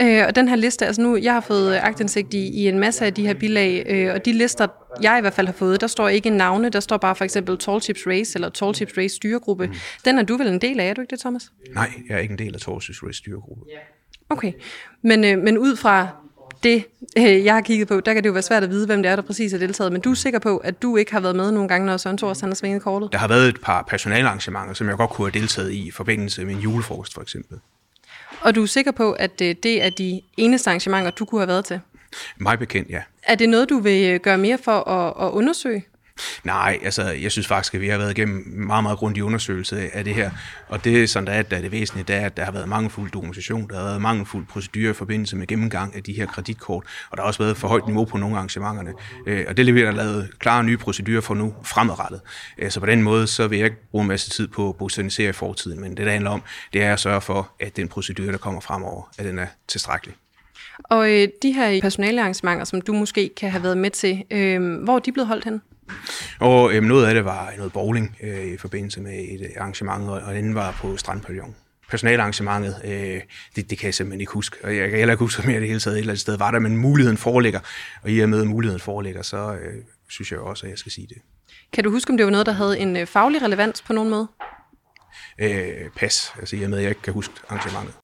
Øh, 0.00 0.24
og 0.26 0.36
den 0.36 0.48
her 0.48 0.56
liste, 0.56 0.86
altså 0.86 1.02
nu, 1.02 1.16
jeg 1.16 1.32
har 1.32 1.40
fået 1.40 1.76
agtindsigt 1.82 2.34
i, 2.34 2.48
i 2.48 2.68
en 2.68 2.78
masse 2.78 3.04
af 3.06 3.14
de 3.14 3.26
her 3.26 3.34
bilag, 3.34 3.86
øh, 3.88 4.14
og 4.14 4.24
de 4.24 4.32
lister, 4.32 4.66
jeg 5.02 5.18
i 5.18 5.20
hvert 5.20 5.32
fald 5.32 5.46
har 5.46 5.54
fået, 5.54 5.80
der 5.80 5.86
står 5.86 6.08
ikke 6.08 6.30
navne, 6.30 6.68
der 6.68 6.80
står 6.80 6.96
bare 6.96 7.14
for 7.14 7.24
eksempel 7.24 7.58
Tall 7.58 7.80
Chips 7.80 8.06
Race 8.06 8.36
eller 8.36 8.48
Tall 8.48 8.74
Chips 8.74 8.92
Race 8.98 9.16
styregruppe. 9.16 9.66
Mm. 9.66 9.74
Den 10.04 10.18
er 10.18 10.22
du 10.22 10.36
vel 10.36 10.46
en 10.46 10.60
del 10.60 10.80
af, 10.80 10.88
er 10.88 10.94
du 10.94 11.00
ikke 11.00 11.10
det, 11.10 11.20
Thomas? 11.20 11.52
Nej, 11.74 11.90
jeg 12.08 12.14
er 12.14 12.18
ikke 12.20 12.32
en 12.32 12.38
del 12.38 12.54
af 12.54 12.60
Tall 12.60 12.80
Chips 12.80 13.02
Race 13.02 13.18
styregruppe. 13.18 13.64
Okay, 14.30 14.52
men, 15.02 15.24
øh, 15.24 15.38
men 15.38 15.58
ud 15.58 15.76
fra 15.76 16.08
det, 16.62 16.84
øh, 17.18 17.44
jeg 17.44 17.54
har 17.54 17.60
kigget 17.60 17.88
på, 17.88 18.00
der 18.00 18.14
kan 18.14 18.22
det 18.22 18.28
jo 18.28 18.32
være 18.32 18.42
svært 18.42 18.62
at 18.62 18.70
vide, 18.70 18.86
hvem 18.86 19.02
det 19.02 19.10
er, 19.10 19.16
der 19.16 19.22
præcis 19.22 19.52
er 19.52 19.58
deltaget. 19.58 19.92
Men 19.92 20.00
du 20.00 20.10
er 20.10 20.14
sikker 20.14 20.38
på, 20.38 20.56
at 20.56 20.82
du 20.82 20.96
ikke 20.96 21.12
har 21.12 21.20
været 21.20 21.36
med 21.36 21.52
nogle 21.52 21.68
gange, 21.68 21.86
når 21.86 21.96
Søren 21.96 22.18
Thors 22.18 22.40
har 22.40 22.54
svinget 22.54 22.82
kortet? 22.82 23.12
Der 23.12 23.18
har 23.18 23.28
været 23.28 23.48
et 23.48 23.60
par 23.62 23.82
personalarrangementer, 23.88 24.74
som 24.74 24.88
jeg 24.88 24.96
godt 24.96 25.10
kunne 25.10 25.30
have 25.30 25.40
deltaget 25.40 25.72
i, 25.72 25.86
i 25.86 25.90
forbindelse 25.90 26.44
med 26.44 26.54
en 26.54 26.60
julefrokost 26.60 27.14
for 27.14 27.22
eksempel. 27.22 27.58
Og 28.40 28.54
du 28.54 28.62
er 28.62 28.66
sikker 28.66 28.92
på, 28.92 29.12
at 29.12 29.40
øh, 29.42 29.54
det 29.62 29.82
er 29.82 29.90
de 29.90 30.20
eneste 30.36 30.70
arrangementer, 30.70 31.10
du 31.10 31.24
kunne 31.24 31.40
have 31.40 31.48
været 31.48 31.64
til? 31.64 31.80
Mig 32.36 32.58
bekendt, 32.58 32.90
ja. 32.90 33.02
Er 33.22 33.34
det 33.34 33.48
noget, 33.48 33.68
du 33.68 33.78
vil 33.78 34.10
øh, 34.12 34.20
gøre 34.20 34.38
mere 34.38 34.58
for 34.58 34.88
at, 34.88 35.26
at 35.26 35.32
undersøge? 35.32 35.84
Nej, 36.44 36.78
altså 36.82 37.02
jeg 37.02 37.32
synes 37.32 37.46
faktisk, 37.46 37.74
at 37.74 37.80
vi 37.80 37.88
har 37.88 37.98
været 37.98 38.10
igennem 38.10 38.44
meget, 38.46 38.82
meget 38.82 38.98
grundig 38.98 39.24
undersøgelse 39.24 39.96
af 39.96 40.04
det 40.04 40.14
her. 40.14 40.30
Og 40.68 40.84
det, 40.84 41.10
som 41.10 41.26
der 41.26 41.32
er, 41.32 41.42
der 41.42 41.56
er 41.56 41.60
det 41.60 41.72
væsentlige, 41.72 42.04
det 42.08 42.16
er, 42.16 42.26
at 42.26 42.36
der 42.36 42.44
har 42.44 42.52
været 42.52 42.68
mangelfuld 42.68 43.10
dokumentation, 43.10 43.68
der 43.68 43.76
har 43.76 43.84
været 43.84 44.02
mangelfuld 44.02 44.46
procedurer 44.46 44.90
i 44.90 44.92
forbindelse 44.92 45.36
med 45.36 45.46
gennemgang 45.46 45.96
af 45.96 46.02
de 46.02 46.12
her 46.12 46.26
kreditkort, 46.26 46.84
og 47.10 47.16
der 47.16 47.22
har 47.22 47.26
også 47.26 47.42
været 47.42 47.56
for 47.56 47.68
højt 47.68 47.86
niveau 47.86 48.04
på 48.04 48.18
nogle 48.18 48.36
arrangementerne. 48.36 48.92
Øh, 49.26 49.44
og 49.48 49.56
det 49.56 49.66
leverer 49.66 49.84
der 49.84 49.92
lavet 49.92 50.30
klare 50.38 50.64
nye 50.64 50.76
procedurer 50.76 51.20
for 51.20 51.34
nu 51.34 51.54
fremadrettet. 51.62 52.20
Øh, 52.58 52.70
så 52.70 52.80
på 52.80 52.86
den 52.86 53.02
måde, 53.02 53.26
så 53.26 53.48
vil 53.48 53.58
jeg 53.58 53.64
ikke 53.64 53.90
bruge 53.90 54.02
en 54.02 54.08
masse 54.08 54.30
tid 54.30 54.48
på 54.48 54.68
at 54.68 54.76
botanisere 54.76 55.28
i 55.28 55.32
fortiden, 55.32 55.80
men 55.80 55.96
det, 55.96 56.06
der 56.06 56.12
handler 56.12 56.30
om, 56.30 56.42
det 56.72 56.82
er 56.82 56.92
at 56.92 57.00
sørge 57.00 57.20
for, 57.20 57.50
at 57.60 57.76
den 57.76 57.88
procedure, 57.88 58.32
der 58.32 58.38
kommer 58.38 58.60
fremover, 58.60 59.10
at 59.18 59.24
den 59.24 59.38
er 59.38 59.46
tilstrækkelig. 59.68 60.14
Og 60.84 61.12
øh, 61.12 61.28
de 61.42 61.52
her 61.52 61.80
personalearrangementer, 61.80 62.64
som 62.64 62.80
du 62.80 62.92
måske 62.92 63.30
kan 63.36 63.50
have 63.50 63.62
været 63.62 63.78
med 63.78 63.90
til, 63.90 64.24
øh, 64.30 64.82
hvor 64.82 64.94
er 64.94 64.98
de 64.98 65.12
blevet 65.12 65.26
holdt 65.28 65.44
hen? 65.44 65.62
Og 66.40 66.74
øh, 66.74 66.82
noget 66.82 67.06
af 67.06 67.14
det 67.14 67.24
var 67.24 67.52
noget 67.56 67.72
bowling 67.72 68.16
øh, 68.22 68.44
i 68.44 68.56
forbindelse 68.56 69.00
med 69.00 69.12
et 69.12 69.50
arrangement, 69.56 70.08
og 70.08 70.34
den 70.34 70.54
var 70.54 70.78
på 70.80 70.96
Strandpavillon. 70.96 71.54
Personalarrangementet, 71.90 72.80
øh, 72.84 73.20
det, 73.56 73.70
det 73.70 73.78
kan 73.78 73.86
jeg 73.86 73.94
simpelthen 73.94 74.20
ikke 74.20 74.32
huske. 74.32 74.56
Og 74.64 74.76
jeg 74.76 74.90
kan 74.90 74.98
heller 74.98 75.14
ikke 75.14 75.24
huske, 75.24 75.42
om 75.42 75.50
jeg 75.50 75.60
det 75.60 75.68
hele 75.68 75.80
taget 75.80 75.94
et 75.94 76.00
eller 76.00 76.12
andet 76.12 76.20
sted 76.20 76.38
var 76.38 76.50
der, 76.50 76.58
men 76.58 76.76
muligheden 76.76 77.18
foreligger. 77.18 77.60
Og 78.02 78.10
i 78.10 78.20
og 78.20 78.28
med, 78.28 78.40
at 78.40 78.46
muligheden 78.46 78.80
foreligger, 78.80 79.22
så 79.22 79.54
øh, 79.54 79.82
synes 80.08 80.32
jeg 80.32 80.40
også, 80.40 80.66
at 80.66 80.70
jeg 80.70 80.78
skal 80.78 80.92
sige 80.92 81.06
det. 81.06 81.16
Kan 81.72 81.84
du 81.84 81.90
huske, 81.90 82.10
om 82.10 82.16
det 82.16 82.26
var 82.26 82.32
noget, 82.32 82.46
der 82.46 82.52
havde 82.52 82.78
en 82.78 82.96
øh, 82.96 83.06
faglig 83.06 83.42
relevans 83.42 83.82
på 83.82 83.92
nogen 83.92 84.10
måde? 84.10 84.28
Øh, 85.38 85.90
pas, 85.96 86.32
altså 86.38 86.56
i 86.56 86.62
og 86.62 86.70
med, 86.70 86.78
at 86.78 86.82
jeg 86.82 86.90
ikke 86.90 87.02
kan 87.02 87.12
huske 87.12 87.34
arrangementet. 87.48 87.94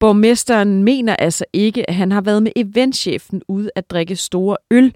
Borgmesteren 0.00 0.84
mener 0.84 1.16
altså 1.16 1.44
ikke, 1.52 1.90
at 1.90 1.94
han 1.94 2.12
har 2.12 2.20
været 2.20 2.42
med 2.42 2.52
eventchefen 2.56 3.42
ude 3.48 3.70
at 3.76 3.90
drikke 3.90 4.16
store 4.16 4.56
øl, 4.70 4.94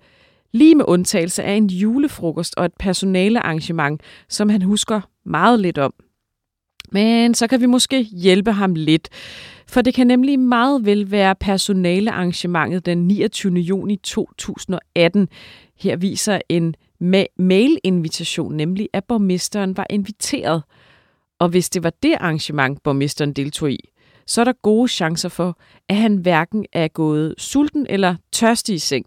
lige 0.53 0.75
med 0.75 0.85
undtagelse 0.89 1.43
af 1.43 1.53
en 1.53 1.67
julefrokost 1.67 2.55
og 2.57 2.65
et 2.65 2.75
personalearrangement, 2.79 4.01
som 4.29 4.49
han 4.49 4.63
husker 4.63 5.01
meget 5.25 5.61
lidt 5.61 5.79
om. 5.79 5.95
Men 6.93 7.35
så 7.35 7.47
kan 7.47 7.61
vi 7.61 7.67
måske 7.67 8.03
hjælpe 8.03 8.53
ham 8.53 8.75
lidt, 8.75 9.09
for 9.69 9.83
det 9.83 9.95
kan 9.95 10.07
nemlig 10.07 10.39
meget 10.39 10.87
vel 10.87 11.11
være 11.11 11.35
personalearrangementet 11.35 12.87
den 12.87 13.07
29. 13.07 13.55
juni 13.55 13.97
2018. 13.97 15.29
Her 15.79 15.97
viser 15.97 16.41
en 16.49 16.75
ma- 17.03 17.35
mail-invitation 17.39 18.55
nemlig, 18.55 18.89
at 18.93 19.05
borgmesteren 19.05 19.77
var 19.77 19.87
inviteret. 19.91 20.63
Og 21.39 21.49
hvis 21.49 21.71
det 21.71 21.83
var 21.83 21.93
det 22.03 22.15
arrangement, 22.21 22.83
borgmesteren 22.83 23.33
deltog 23.33 23.73
i, 23.73 23.79
så 24.27 24.41
er 24.41 24.45
der 24.45 24.53
gode 24.63 24.89
chancer 24.89 25.29
for, 25.29 25.59
at 25.89 25.97
han 25.97 26.17
hverken 26.17 26.67
er 26.73 26.89
gået 26.89 27.35
sulten 27.39 27.87
eller 27.91 28.15
tørstig 28.33 28.75
i 28.75 28.79
seng. 28.79 29.07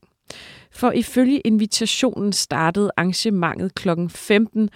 For 0.75 0.91
ifølge 0.91 1.39
invitationen 1.39 2.33
startede 2.33 2.91
arrangementet 2.97 3.75
kl. 3.75 3.89
15, 4.09 4.69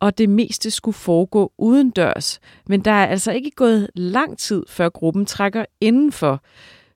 og 0.00 0.18
det 0.18 0.28
meste 0.28 0.70
skulle 0.70 0.94
foregå 0.94 1.52
uden 1.58 1.90
dørs. 1.90 2.40
Men 2.66 2.80
der 2.80 2.90
er 2.90 3.06
altså 3.06 3.32
ikke 3.32 3.50
gået 3.50 3.90
lang 3.94 4.38
tid, 4.38 4.62
før 4.68 4.88
gruppen 4.88 5.26
trækker 5.26 5.64
indenfor. 5.80 6.42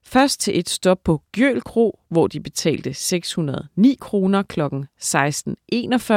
Først 0.03 0.39
til 0.39 0.59
et 0.59 0.69
stop 0.69 0.97
på 1.03 1.21
Gjøl 1.31 1.61
Kro, 1.61 1.99
hvor 2.09 2.27
de 2.27 2.39
betalte 2.39 2.93
609 2.93 3.97
kroner 4.01 4.43
kl. 4.43 4.61
16.41. 4.61 6.13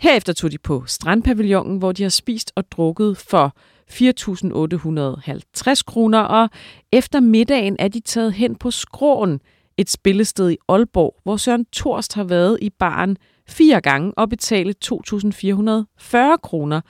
Herefter 0.00 0.32
tog 0.32 0.52
de 0.52 0.58
på 0.58 0.84
Strandpavillonen, 0.86 1.78
hvor 1.78 1.92
de 1.92 2.02
har 2.02 2.10
spist 2.10 2.52
og 2.54 2.70
drukket 2.70 3.16
for 3.16 3.56
4.850 3.90 5.82
kroner, 5.86 6.20
og 6.20 6.48
efter 6.92 7.20
middagen 7.20 7.76
er 7.78 7.88
de 7.88 8.00
taget 8.00 8.32
hen 8.32 8.54
på 8.54 8.70
Skråen, 8.70 9.40
et 9.78 9.90
spillested 9.90 10.50
i 10.50 10.56
Aalborg, 10.68 11.16
hvor 11.22 11.36
Søren 11.36 11.64
Torst 11.64 12.14
har 12.14 12.24
været 12.24 12.58
i 12.62 12.70
baren 12.70 13.16
fire 13.48 13.80
gange 13.80 14.12
og 14.16 14.28
betale 14.28 14.74
2.440 14.84 16.36
kroner, 16.42 16.80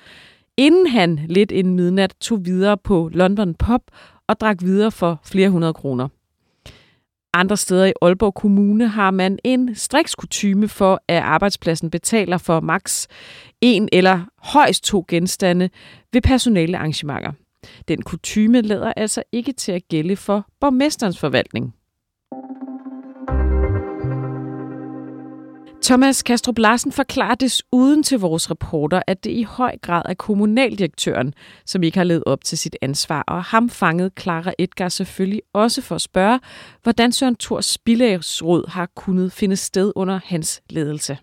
inden 0.56 0.86
han 0.86 1.20
lidt 1.28 1.50
inden 1.50 1.74
midnat 1.74 2.14
tog 2.20 2.44
videre 2.44 2.76
på 2.76 3.10
London 3.12 3.54
Pop 3.54 3.82
og 4.28 4.40
drak 4.40 4.62
videre 4.62 4.90
for 4.90 5.20
flere 5.24 5.50
hundrede 5.50 5.74
kroner. 5.74 6.08
Andre 7.34 7.56
steder 7.56 7.86
i 7.86 7.92
Aalborg 8.02 8.34
Kommune 8.34 8.88
har 8.88 9.10
man 9.10 9.38
en 9.44 9.74
strikskutyme 9.74 10.68
for, 10.68 11.00
at 11.08 11.22
arbejdspladsen 11.22 11.90
betaler 11.90 12.38
for 12.38 12.60
maks 12.60 13.08
en 13.60 13.88
eller 13.92 14.20
højst 14.38 14.84
to 14.84 15.04
genstande 15.08 15.70
ved 16.12 16.20
personale 16.22 16.78
arrangementer. 16.78 17.32
Den 17.88 18.02
kutyme 18.02 18.60
lader 18.60 18.92
altså 18.96 19.22
ikke 19.32 19.52
til 19.52 19.72
at 19.72 19.88
gælde 19.88 20.16
for 20.16 20.46
borgmesterens 20.60 21.18
forvaltning. 21.18 21.74
Thomas 25.86 26.22
Kastrup 26.22 26.58
Larsen 26.58 26.92
forklarer 26.92 27.34
desuden 27.34 28.02
til 28.02 28.18
vores 28.18 28.50
reporter, 28.50 29.02
at 29.06 29.24
det 29.24 29.30
i 29.30 29.42
høj 29.42 29.76
grad 29.82 30.02
er 30.04 30.14
kommunaldirektøren, 30.14 31.34
som 31.64 31.82
ikke 31.82 31.98
har 31.98 32.04
levet 32.04 32.22
op 32.26 32.44
til 32.44 32.58
sit 32.58 32.76
ansvar, 32.82 33.24
og 33.26 33.44
ham 33.44 33.70
fangede 33.70 34.10
Clara 34.20 34.52
Edgar 34.58 34.88
selvfølgelig 34.88 35.42
også 35.52 35.82
for 35.82 35.94
at 35.94 36.00
spørge, 36.00 36.40
hvordan 36.82 37.12
Søren 37.12 37.36
Thors 37.36 37.66
spildagsråd 37.66 38.70
har 38.70 38.86
kunnet 38.86 39.32
finde 39.32 39.56
sted 39.56 39.92
under 39.96 40.20
hans 40.24 40.62
ledelse. 40.70 41.18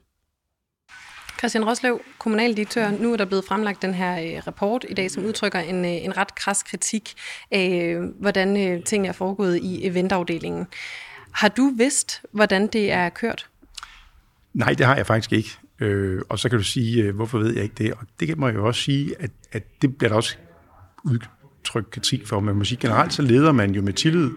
Christian 1.37 1.65
Roslev, 1.65 2.01
kommunaldirektør. 2.19 2.91
Nu 2.91 3.13
er 3.13 3.17
der 3.17 3.25
blevet 3.25 3.45
fremlagt 3.45 3.81
den 3.81 3.93
her 3.93 4.37
øh, 4.37 4.47
rapport 4.47 4.85
i 4.89 4.93
dag, 4.93 5.11
som 5.11 5.25
udtrykker 5.25 5.59
en, 5.59 5.85
øh, 5.85 6.05
en 6.05 6.17
ret 6.17 6.35
kras 6.35 6.63
kritik 6.63 7.13
af, 7.51 7.95
øh, 7.95 8.03
hvordan 8.03 8.81
tingene 8.83 9.07
er 9.07 9.13
foregået 9.13 9.57
i 9.57 9.87
eventafdelingen. 9.87 10.67
Har 11.31 11.47
du 11.47 11.71
vidst, 11.77 12.21
hvordan 12.31 12.67
det 12.67 12.91
er 12.91 13.09
kørt? 13.09 13.49
Nej, 14.53 14.73
det 14.73 14.85
har 14.85 14.95
jeg 14.95 15.07
faktisk 15.07 15.33
ikke. 15.33 15.49
Øh, 15.79 16.21
og 16.29 16.39
så 16.39 16.49
kan 16.49 16.57
du 16.57 16.63
sige, 16.63 17.03
øh, 17.03 17.15
hvorfor 17.15 17.37
ved 17.37 17.53
jeg 17.53 17.63
ikke 17.63 17.75
det? 17.77 17.93
Og 17.93 17.99
det 18.19 18.37
må 18.37 18.47
jeg 18.47 18.55
jo 18.55 18.67
også 18.67 18.81
sige, 18.81 19.15
at, 19.19 19.31
at 19.51 19.63
det 19.81 19.97
bliver 19.97 20.09
der 20.09 20.15
også 20.15 20.37
udtrykt 21.03 21.91
kritik 21.91 22.27
for. 22.27 22.39
Man 22.39 22.55
musik 22.55 22.81
sige, 22.81 22.87
generelt 22.87 23.13
så 23.13 23.21
leder 23.21 23.51
man 23.51 23.71
jo 23.71 23.81
med 23.81 23.93
tillid. 23.93 24.31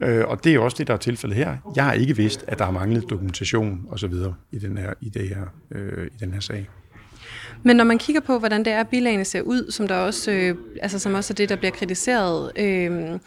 Øh, 0.00 0.24
og 0.28 0.44
det 0.44 0.54
er 0.54 0.58
også 0.58 0.76
det, 0.78 0.86
der 0.86 0.94
er 0.94 0.98
tilfældet 0.98 1.36
her. 1.36 1.56
Jeg 1.76 1.84
har 1.84 1.92
ikke 1.92 2.16
vidst, 2.16 2.44
at 2.46 2.58
der 2.58 2.64
har 2.64 2.72
manglet 2.72 3.10
dokumentation 3.10 3.86
osv. 3.90 4.12
i 4.52 4.58
den 4.58 4.78
her, 4.78 4.92
i 5.00 5.08
det 5.08 5.28
her, 5.28 5.44
øh, 5.70 6.06
i 6.06 6.16
den 6.20 6.32
her 6.32 6.40
sag. 6.40 6.68
Men 7.62 7.76
når 7.76 7.84
man 7.84 7.98
kigger 7.98 8.20
på, 8.20 8.38
hvordan 8.38 8.64
det 8.64 8.72
er, 8.72 8.82
bilagene 8.82 9.24
ser 9.24 9.42
ud, 9.42 9.70
som 9.70 9.88
der 9.88 9.96
også, 9.96 10.30
øh, 10.32 10.56
altså 10.82 10.98
som 10.98 11.14
også 11.14 11.32
er 11.32 11.34
det, 11.34 11.48
der 11.48 11.56
bliver 11.56 11.70
kritiseret, 11.70 12.52
øh, 12.58 13.18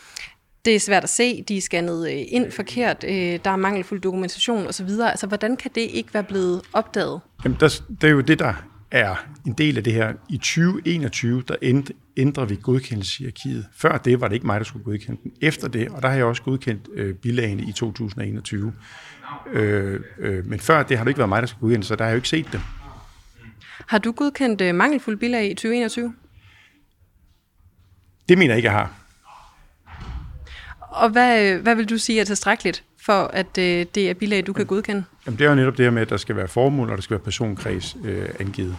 det 0.66 0.76
er 0.76 0.80
svært 0.80 1.04
at 1.04 1.10
se, 1.10 1.44
de 1.44 1.58
er 1.58 1.62
scannet 1.62 2.12
øh, 2.12 2.22
ind 2.28 2.52
forkert, 2.52 3.04
øh, 3.04 3.40
der 3.46 3.50
er 3.50 3.56
mangelfuld 3.56 4.02
dokumentation 4.02 4.68
osv. 4.68 4.90
Altså, 5.02 5.28
hvordan 5.28 5.58
kan 5.58 5.72
det 5.76 5.82
ikke 5.82 6.14
være 6.14 6.24
blevet 6.24 6.62
opdaget? 6.74 7.22
Jamen, 7.44 7.58
der, 7.60 7.82
det 8.02 8.08
er 8.08 8.12
jo 8.12 8.22
det, 8.22 8.40
der 8.40 8.54
er 8.92 9.16
en 9.46 9.54
del 9.54 9.78
af 9.78 9.84
det 9.84 9.94
her. 9.94 10.14
I 10.30 10.38
2021, 10.38 11.44
der 11.48 11.84
ændrer 12.18 12.46
vi 12.46 12.58
godkendelseshierarkiet. 12.62 13.66
Før 13.78 13.98
det 13.98 14.22
var 14.22 14.28
det 14.28 14.36
ikke 14.36 14.46
mig, 14.46 14.60
der 14.60 14.66
skulle 14.66 14.86
godkende 14.86 15.18
den. 15.24 15.32
Efter 15.42 15.68
det, 15.68 15.90
og 15.90 16.02
der 16.02 16.08
har 16.08 16.16
jeg 16.16 16.26
også 16.26 16.42
godkendt 16.42 16.88
øh, 16.94 17.16
bilagene 17.16 17.64
i 17.64 17.72
2021. 17.72 18.74
Øh, 19.54 20.00
øh, 20.20 20.46
men 20.46 20.60
før 20.60 20.84
det 20.84 20.98
har 20.98 21.04
det 21.04 21.10
ikke 21.10 21.18
været 21.18 21.30
mig, 21.30 21.42
der 21.42 21.48
skulle 21.48 21.62
godkende, 21.62 21.86
så 21.86 21.96
der 21.96 22.04
har 22.04 22.10
jeg 22.10 22.16
jo 22.16 22.18
ikke 22.18 22.30
set 22.30 22.48
det. 22.52 22.62
Har 23.88 23.98
du 23.98 24.12
godkendt 24.12 24.62
øh, 24.62 24.76
mangelfuld 24.76 25.18
bilag 25.18 25.46
i 25.52 25.54
2021? 25.54 26.14
Det 28.30 28.38
mener 28.38 28.54
jeg 28.54 28.58
ikke, 28.58 28.68
jeg 28.68 28.78
har. 28.78 29.05
Og 30.96 31.10
hvad, 31.10 31.58
hvad 31.58 31.76
vil 31.76 31.90
du 31.90 31.98
sige 31.98 32.20
er 32.20 32.24
tilstrækkeligt 32.24 32.84
for, 33.06 33.14
at 33.34 33.58
øh, 33.58 33.86
det 33.96 34.10
er 34.10 34.14
bilag, 34.14 34.48
du 34.48 34.54
kan 34.54 34.66
godkende? 34.66 35.04
Jamen, 35.26 35.40
det 35.40 35.46
er 35.46 35.50
jo 35.50 35.56
netop 35.56 35.78
det 35.78 35.86
her 35.86 35.92
med, 35.92 36.02
at 36.02 36.10
der 36.10 36.18
skal 36.18 36.36
være 36.36 36.48
formål, 36.48 36.90
og 36.90 36.98
der 36.98 37.02
skal 37.02 37.14
være 37.14 37.24
personkreds 37.24 37.98
øh, 38.04 38.30
angivet. 38.40 38.76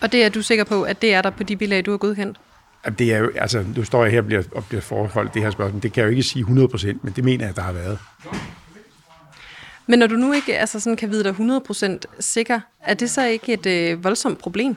Og 0.00 0.12
det 0.12 0.24
er 0.24 0.28
du 0.28 0.42
sikker 0.42 0.64
på, 0.64 0.82
at 0.82 1.02
det 1.02 1.14
er 1.14 1.22
der 1.22 1.30
på 1.30 1.42
de 1.42 1.56
bilag, 1.56 1.86
du 1.86 1.90
har 1.90 1.98
godkendt? 1.98 2.38
Jamen, 2.84 2.98
det 2.98 3.12
er 3.12 3.18
jo, 3.18 3.30
altså, 3.34 3.64
nu 3.76 3.84
står 3.84 4.04
jeg 4.04 4.12
her 4.12 4.20
og 4.20 4.26
bliver, 4.26 4.42
og 4.52 4.64
bliver 4.64 4.80
forholdt 4.80 5.34
det 5.34 5.42
her 5.42 5.50
spørgsmål. 5.50 5.82
Det 5.82 5.92
kan 5.92 6.00
jeg 6.00 6.06
jo 6.06 6.10
ikke 6.10 6.22
sige 6.22 6.44
100%, 6.44 6.86
men 7.02 7.12
det 7.16 7.24
mener 7.24 7.44
jeg, 7.44 7.50
at 7.50 7.56
der 7.56 7.62
har 7.62 7.72
været. 7.72 7.98
Men 9.86 9.98
når 9.98 10.06
du 10.06 10.14
nu 10.14 10.32
ikke 10.32 10.58
altså 10.58 10.80
sådan 10.80 10.96
kan 10.96 11.10
vide 11.10 11.24
dig 11.24 11.34
100% 11.70 11.98
sikker, 12.20 12.60
er 12.80 12.94
det 12.94 13.10
så 13.10 13.26
ikke 13.26 13.52
et 13.52 13.66
øh, 13.66 14.04
voldsomt 14.04 14.38
problem? 14.38 14.76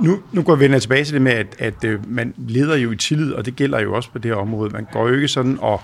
Nu, 0.00 0.22
nu 0.32 0.42
går 0.42 0.56
vi 0.56 0.80
tilbage 0.80 1.04
til 1.04 1.14
det 1.14 1.22
med, 1.22 1.32
at, 1.32 1.56
at 1.58 1.84
øh, 1.84 2.10
man 2.10 2.34
leder 2.36 2.76
jo 2.76 2.92
i 2.92 2.96
tillid, 2.96 3.32
og 3.32 3.46
det 3.46 3.56
gælder 3.56 3.80
jo 3.80 3.94
også 3.94 4.10
på 4.10 4.18
det 4.18 4.30
her 4.30 4.36
område. 4.36 4.70
Man 4.70 4.86
går 4.92 5.08
jo 5.08 5.14
ikke 5.14 5.28
sådan 5.28 5.58
og, 5.60 5.82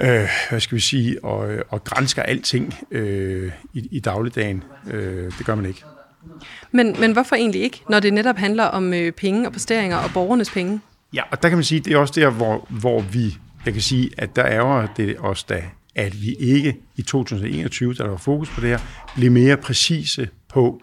øh, 0.00 0.28
hvad 0.50 0.60
skal 0.60 0.76
vi 0.76 0.80
sige, 0.80 1.24
og, 1.24 1.52
øh, 1.52 1.62
og 1.68 1.84
grænsker 1.84 2.22
alting 2.22 2.74
øh, 2.90 3.52
i, 3.74 3.88
i 3.90 4.00
dagligdagen. 4.00 4.64
Øh, 4.90 5.32
det 5.38 5.46
gør 5.46 5.54
man 5.54 5.66
ikke. 5.66 5.84
Men, 6.72 6.96
men 7.00 7.12
hvorfor 7.12 7.36
egentlig 7.36 7.62
ikke, 7.62 7.82
når 7.88 8.00
det 8.00 8.12
netop 8.12 8.36
handler 8.36 8.64
om 8.64 8.94
øh, 8.94 9.12
penge 9.12 9.46
og 9.48 9.52
posteringer 9.52 9.96
og 9.96 10.10
borgernes 10.14 10.50
penge? 10.50 10.80
Ja, 11.14 11.22
og 11.30 11.42
der 11.42 11.48
kan 11.48 11.58
man 11.58 11.64
sige, 11.64 11.80
det 11.80 11.92
er 11.92 11.98
også 11.98 12.14
der, 12.16 12.30
hvor, 12.30 12.66
hvor 12.68 13.00
vi, 13.00 13.38
jeg 13.64 13.72
kan 13.72 13.82
sige, 13.82 14.10
at 14.18 14.36
der 14.36 14.42
er 14.42 14.86
det 14.96 15.16
os, 15.18 15.44
da, 15.44 15.62
at 15.94 16.22
vi 16.22 16.34
ikke 16.34 16.76
i 16.96 17.02
2021, 17.02 17.94
da 17.94 18.02
der 18.02 18.08
var 18.08 18.16
fokus 18.16 18.50
på 18.50 18.60
det 18.60 18.68
her, 18.68 18.78
blev 19.16 19.32
mere 19.32 19.56
præcise 19.56 20.28
på, 20.48 20.82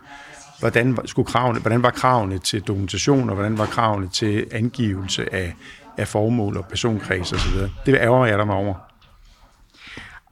hvordan, 0.59 0.97
skulle 1.05 1.25
kravene, 1.25 1.59
hvordan 1.59 1.83
var 1.83 1.89
kravene 1.89 2.37
til 2.37 2.61
dokumentation, 2.61 3.29
og 3.29 3.35
hvordan 3.35 3.57
var 3.57 3.65
kravene 3.65 4.09
til 4.09 4.45
angivelse 4.51 5.33
af, 5.33 5.55
af 5.97 6.07
formål 6.07 6.57
og 6.57 6.65
personkreds 6.65 7.33
osv. 7.33 7.59
Det 7.85 7.95
ærger 7.95 8.25
jeg 8.25 8.37
der 8.37 8.45
mig 8.45 8.55
over. 8.55 8.73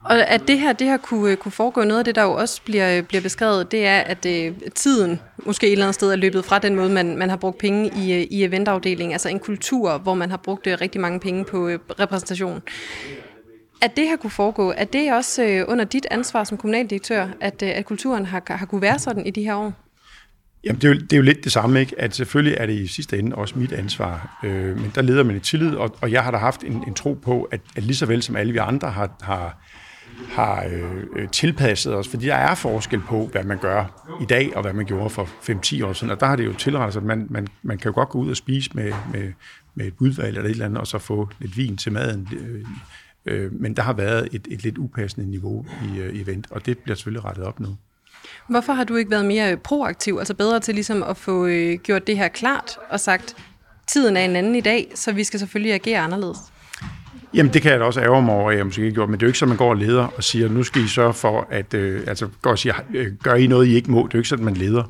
Og 0.08 0.28
at 0.28 0.42
det 0.48 0.58
her, 0.58 0.72
det 0.72 0.86
her 0.86 0.96
kunne, 0.96 1.36
kunne 1.36 1.52
foregå, 1.52 1.84
noget 1.84 1.98
af 1.98 2.04
det, 2.04 2.14
der 2.14 2.22
jo 2.22 2.32
også 2.32 2.62
bliver, 2.64 3.02
bliver 3.02 3.22
beskrevet, 3.22 3.72
det 3.72 3.86
er, 3.86 4.00
at 4.00 4.26
øh, 4.26 4.52
tiden 4.74 5.20
måske 5.38 5.66
et 5.66 5.72
eller 5.72 5.84
andet 5.84 5.94
sted 5.94 6.12
er 6.12 6.16
løbet 6.16 6.44
fra 6.44 6.58
den 6.58 6.76
måde, 6.76 6.90
man, 6.90 7.16
man 7.16 7.30
har 7.30 7.36
brugt 7.36 7.58
penge 7.58 7.90
i, 7.96 8.24
i 8.24 8.44
eventafdelingen, 8.44 9.12
altså 9.12 9.28
en 9.28 9.38
kultur, 9.38 9.98
hvor 9.98 10.14
man 10.14 10.30
har 10.30 10.36
brugt 10.36 10.66
øh, 10.66 10.78
rigtig 10.80 11.00
mange 11.00 11.20
penge 11.20 11.44
på 11.44 11.68
øh, 11.68 11.78
repræsentation. 12.00 12.62
At 13.82 13.96
det 13.96 14.04
her 14.04 14.16
kunne 14.16 14.30
foregå, 14.30 14.72
er 14.76 14.84
det 14.84 15.12
også 15.12 15.42
øh, 15.42 15.64
under 15.68 15.84
dit 15.84 16.06
ansvar 16.10 16.44
som 16.44 16.58
kommunaldirektør, 16.58 17.28
at, 17.40 17.62
øh, 17.62 17.68
at 17.68 17.84
kulturen 17.84 18.26
har, 18.26 18.42
har 18.48 18.66
kunne 18.66 18.82
være 18.82 18.98
sådan 18.98 19.26
i 19.26 19.30
de 19.30 19.42
her 19.42 19.54
år? 19.54 19.85
Jamen, 20.64 20.80
det 20.80 20.88
er, 20.90 20.94
jo, 20.94 21.00
det 21.00 21.12
er 21.12 21.16
jo 21.16 21.22
lidt 21.22 21.44
det 21.44 21.52
samme, 21.52 21.80
ikke? 21.80 22.00
At 22.00 22.14
selvfølgelig 22.14 22.56
er 22.60 22.66
det 22.66 22.72
i 22.72 22.86
sidste 22.86 23.18
ende 23.18 23.36
også 23.36 23.58
mit 23.58 23.72
ansvar, 23.72 24.38
øh, 24.44 24.80
men 24.80 24.92
der 24.94 25.02
leder 25.02 25.22
man 25.22 25.36
i 25.36 25.40
tillid, 25.40 25.74
og, 25.74 25.96
og 26.00 26.12
jeg 26.12 26.24
har 26.24 26.30
da 26.30 26.36
haft 26.36 26.64
en, 26.64 26.84
en 26.86 26.94
tro 26.94 27.14
på, 27.14 27.42
at, 27.42 27.60
at 27.76 27.82
lige 27.82 27.96
så 27.96 28.06
vel 28.06 28.22
som 28.22 28.36
alle 28.36 28.52
vi 28.52 28.58
andre 28.58 28.90
har, 28.90 29.16
har, 29.22 29.58
har 30.28 30.64
øh, 31.16 31.28
tilpasset 31.28 31.94
os, 31.94 32.08
fordi 32.08 32.26
der 32.26 32.34
er 32.34 32.54
forskel 32.54 33.00
på, 33.00 33.28
hvad 33.32 33.44
man 33.44 33.58
gør 33.58 34.08
i 34.22 34.24
dag, 34.24 34.56
og 34.56 34.62
hvad 34.62 34.72
man 34.72 34.86
gjorde 34.86 35.10
for 35.10 35.24
5-10 35.24 35.84
år 35.84 35.92
siden, 35.92 36.10
og 36.10 36.20
der 36.20 36.26
har 36.26 36.36
det 36.36 36.44
jo 36.44 36.52
tilrettet, 36.52 37.00
at 37.00 37.06
man, 37.06 37.26
man, 37.30 37.48
man 37.62 37.78
kan 37.78 37.88
jo 37.88 37.94
godt 37.94 38.08
gå 38.08 38.18
ud 38.18 38.30
og 38.30 38.36
spise 38.36 38.70
med, 38.74 38.92
med, 39.12 39.32
med 39.74 39.86
et 39.86 39.94
udvalg 39.98 40.28
eller 40.28 40.42
et 40.42 40.50
eller 40.50 40.64
andet, 40.64 40.80
og 40.80 40.86
så 40.86 40.98
få 40.98 41.28
lidt 41.38 41.56
vin 41.56 41.76
til 41.76 41.92
maden, 41.92 42.28
øh, 42.40 42.64
øh, 43.26 43.52
men 43.52 43.76
der 43.76 43.82
har 43.82 43.92
været 43.92 44.28
et, 44.32 44.48
et 44.50 44.62
lidt 44.62 44.78
upassende 44.78 45.30
niveau 45.30 45.66
i 45.94 45.98
øh, 45.98 46.20
event, 46.20 46.46
og 46.50 46.66
det 46.66 46.78
bliver 46.78 46.96
selvfølgelig 46.96 47.24
rettet 47.24 47.44
op 47.44 47.60
nu. 47.60 47.76
Hvorfor 48.48 48.72
har 48.72 48.84
du 48.84 48.96
ikke 48.96 49.10
været 49.10 49.24
mere 49.24 49.56
proaktiv, 49.56 50.16
altså 50.18 50.34
bedre 50.34 50.60
til 50.60 50.74
ligesom 50.74 51.02
at 51.02 51.16
få 51.16 51.46
øh, 51.46 51.78
gjort 51.78 52.06
det 52.06 52.18
her 52.18 52.28
klart 52.28 52.78
og 52.90 53.00
sagt, 53.00 53.36
tiden 53.86 54.16
er 54.16 54.24
en 54.24 54.36
anden 54.36 54.54
i 54.54 54.60
dag, 54.60 54.92
så 54.94 55.12
vi 55.12 55.24
skal 55.24 55.40
selvfølgelig 55.40 55.74
agere 55.74 55.98
anderledes? 55.98 56.38
Jamen, 57.34 57.52
det 57.52 57.62
kan 57.62 57.70
jeg 57.70 57.80
da 57.80 57.84
også 57.84 58.00
ærge 58.00 58.22
mig 58.22 58.34
over, 58.34 58.50
at 58.50 58.56
jeg 58.56 58.66
måske 58.66 58.82
ikke 58.82 58.94
gjort, 58.94 59.08
men 59.08 59.20
det 59.20 59.22
er 59.22 59.26
jo 59.26 59.28
ikke 59.28 59.38
så, 59.38 59.46
man 59.46 59.56
går 59.56 59.70
og 59.70 59.76
leder 59.76 60.06
og 60.16 60.24
siger, 60.24 60.48
nu 60.48 60.62
skal 60.62 60.82
I 60.82 60.88
sørge 60.88 61.14
for, 61.14 61.46
at, 61.50 61.74
øh, 61.74 62.02
altså 62.06 62.28
går 62.42 62.50
og 62.50 62.58
siger, 62.58 62.74
øh, 62.94 63.12
gør 63.22 63.34
I 63.34 63.46
noget, 63.46 63.66
I 63.66 63.74
ikke 63.74 63.90
må. 63.90 63.98
Det 63.98 64.04
er 64.04 64.08
jo 64.14 64.18
ikke 64.18 64.28
sådan, 64.28 64.44
man 64.44 64.54
leder. 64.54 64.84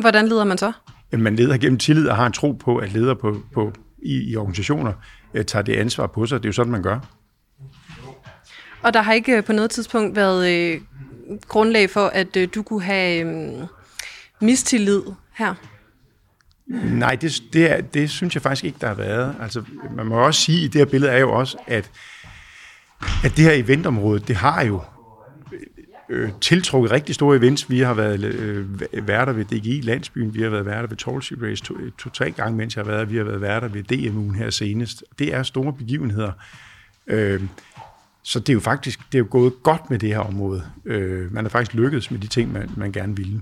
Hvordan 0.00 0.28
leder 0.28 0.44
man 0.44 0.58
så? 0.58 0.72
Jamen, 1.12 1.24
man 1.24 1.36
leder 1.36 1.56
gennem 1.58 1.78
tillid 1.78 2.08
og 2.08 2.16
har 2.16 2.26
en 2.26 2.32
tro 2.32 2.52
på, 2.52 2.76
at 2.76 2.92
ledere 2.92 3.16
på, 3.16 3.36
på, 3.54 3.72
i, 4.02 4.30
i 4.30 4.36
organisationer 4.36 4.92
øh, 5.34 5.44
tager 5.44 5.62
det 5.62 5.72
ansvar 5.72 6.06
på 6.06 6.26
sig. 6.26 6.38
Det 6.38 6.44
er 6.44 6.48
jo 6.48 6.52
sådan, 6.52 6.72
man 6.72 6.82
gør. 6.82 6.98
Og 8.82 8.94
der 8.94 9.02
har 9.02 9.12
ikke 9.12 9.42
på 9.42 9.52
noget 9.52 9.70
tidspunkt 9.70 10.16
været 10.16 10.50
øh, 10.50 10.80
grundlag 11.48 11.90
for, 11.90 12.06
at 12.06 12.36
øh, 12.36 12.48
du 12.54 12.62
kunne 12.62 12.82
have 12.82 13.26
øh, 13.26 13.66
mistillid 14.40 15.02
her? 15.34 15.54
Nej, 16.66 17.14
det, 17.14 17.42
det, 17.52 17.70
er, 17.70 17.80
det 17.80 18.10
synes 18.10 18.34
jeg 18.34 18.42
faktisk 18.42 18.64
ikke, 18.64 18.78
der 18.80 18.86
har 18.86 18.94
været. 18.94 19.34
Altså, 19.40 19.62
man 19.96 20.06
må 20.06 20.14
også 20.26 20.40
sige, 20.40 20.66
at 20.66 20.72
det 20.72 20.78
her 20.78 20.86
billede 20.86 21.12
er 21.12 21.18
jo 21.18 21.32
også, 21.32 21.56
at, 21.66 21.90
at 23.24 23.36
det 23.36 23.44
her 23.44 23.52
eventområde, 23.52 24.20
det 24.20 24.36
har 24.36 24.64
jo 24.64 24.82
øh, 25.52 26.24
øh 26.24 26.30
tiltrukket 26.40 26.90
rigtig 26.90 27.14
store 27.14 27.36
events. 27.36 27.70
Vi 27.70 27.80
har 27.80 27.94
været 27.94 28.24
øh, 28.24 28.80
værter 29.06 29.32
ved 29.32 29.44
DGI 29.44 29.80
Landsbyen, 29.80 30.34
vi 30.34 30.42
har 30.42 30.50
været 30.50 30.66
værter 30.66 30.88
ved 30.88 30.96
Tallship 30.96 31.42
Race 31.42 31.62
to-tre 31.64 31.84
to, 32.08 32.26
øh, 32.26 32.32
to, 32.32 32.42
gange, 32.42 32.56
mens 32.56 32.76
jeg 32.76 32.84
har 32.84 32.90
været 32.90 33.10
Vi 33.10 33.16
har 33.16 33.24
været 33.24 33.40
værter 33.40 33.68
ved 33.68 33.92
DMU'en 33.92 34.36
her 34.36 34.50
senest. 34.50 35.04
Det 35.18 35.34
er 35.34 35.42
store 35.42 35.72
begivenheder. 35.72 36.32
Øh, 37.06 37.42
så 38.24 38.38
det 38.38 38.48
er 38.48 38.54
jo 38.54 38.60
faktisk 38.60 39.00
det 39.12 39.14
er 39.14 39.18
jo 39.18 39.26
gået 39.30 39.62
godt 39.62 39.90
med 39.90 39.98
det 39.98 40.08
her 40.08 40.18
område. 40.18 40.62
Øh, 40.84 41.32
man 41.32 41.44
har 41.44 41.48
faktisk 41.48 41.74
lykkedes 41.74 42.10
med 42.10 42.18
de 42.18 42.26
ting, 42.26 42.52
man, 42.52 42.70
man 42.76 42.92
gerne 42.92 43.16
ville. 43.16 43.40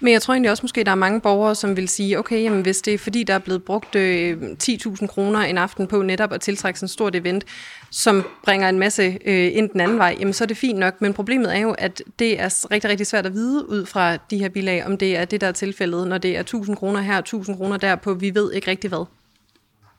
Men 0.00 0.12
jeg 0.12 0.22
tror 0.22 0.34
egentlig 0.34 0.50
også 0.50 0.62
måske, 0.62 0.84
der 0.84 0.90
er 0.90 0.94
mange 0.94 1.20
borgere, 1.20 1.54
som 1.54 1.76
vil 1.76 1.88
sige, 1.88 2.18
okay, 2.18 2.42
jamen, 2.42 2.62
hvis 2.62 2.82
det 2.82 2.94
er 2.94 2.98
fordi, 2.98 3.22
der 3.22 3.34
er 3.34 3.38
blevet 3.38 3.62
brugt 3.64 3.94
øh, 3.94 4.36
10.000 4.62 5.06
kroner 5.06 5.40
en 5.40 5.58
aften 5.58 5.86
på 5.86 6.02
netop 6.02 6.32
at 6.32 6.40
tiltrække 6.40 6.78
sådan 6.78 6.86
et 6.86 6.90
stort 6.90 7.16
event, 7.16 7.44
som 7.90 8.24
bringer 8.44 8.68
en 8.68 8.78
masse 8.78 9.18
øh, 9.24 9.56
ind 9.56 9.70
den 9.70 9.80
anden 9.80 9.98
vej, 9.98 10.16
jamen 10.20 10.32
så 10.32 10.44
er 10.44 10.46
det 10.46 10.56
fint 10.56 10.78
nok. 10.78 11.00
Men 11.00 11.14
problemet 11.14 11.56
er 11.56 11.60
jo, 11.60 11.70
at 11.70 12.02
det 12.18 12.40
er 12.40 12.66
rigtig, 12.70 12.90
rigtig 12.90 13.06
svært 13.06 13.26
at 13.26 13.34
vide 13.34 13.70
ud 13.70 13.86
fra 13.86 14.16
de 14.16 14.38
her 14.38 14.48
bilag, 14.48 14.86
om 14.86 14.98
det 14.98 15.16
er 15.16 15.24
det, 15.24 15.40
der 15.40 15.46
er 15.46 15.52
tilfældet, 15.52 16.08
når 16.08 16.18
det 16.18 16.36
er 16.36 16.42
1.000 16.42 16.74
kroner 16.74 17.00
her, 17.00 17.22
1.000 17.34 17.56
kroner 17.56 17.76
der 17.76 17.96
på, 17.96 18.14
vi 18.14 18.34
ved 18.34 18.52
ikke 18.52 18.70
rigtig 18.70 18.88
hvad. 18.88 19.06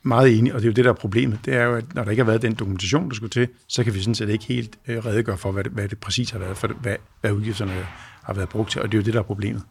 Meget 0.06 0.38
enig, 0.38 0.54
og 0.54 0.60
det 0.60 0.66
er 0.66 0.70
jo 0.70 0.74
det, 0.74 0.86
der 0.86 0.92
er 0.92 0.96
problemet. 0.96 1.40
Det 1.46 1.56
er 1.56 1.64
jo, 1.64 1.76
at 1.76 1.96
når 1.96 2.04
der 2.04 2.12
ikke 2.12 2.24
har 2.24 2.32
været 2.32 2.42
den 2.42 2.54
dokumentation, 2.54 3.10
der 3.10 3.16
skulle 3.16 3.30
til, 3.30 3.48
så 3.68 3.84
kan 3.84 3.94
vi 3.94 4.00
sådan 4.00 4.16
set 4.16 4.30
ikke 4.30 4.46
helt 4.46 4.78
øh, 4.88 5.06
redegøre 5.06 5.38
for, 5.38 5.52
hvad 5.52 5.64
det, 5.64 5.72
hvad 5.72 5.88
det 5.88 5.98
præcis 5.98 6.30
har 6.30 6.40
været, 6.40 6.58
for 6.58 6.68
hvad, 6.68 6.96
hvad 7.22 7.32
udgifterne 7.32 7.88
har 8.24 8.34
været 8.34 8.50
brugt 8.50 8.72
til, 8.72 8.82
og 8.82 8.92
det 8.92 8.98
er 8.98 9.02
jo 9.02 9.06
det, 9.06 9.14
der 9.14 9.20
er 9.20 9.24
problemet. 9.24 9.62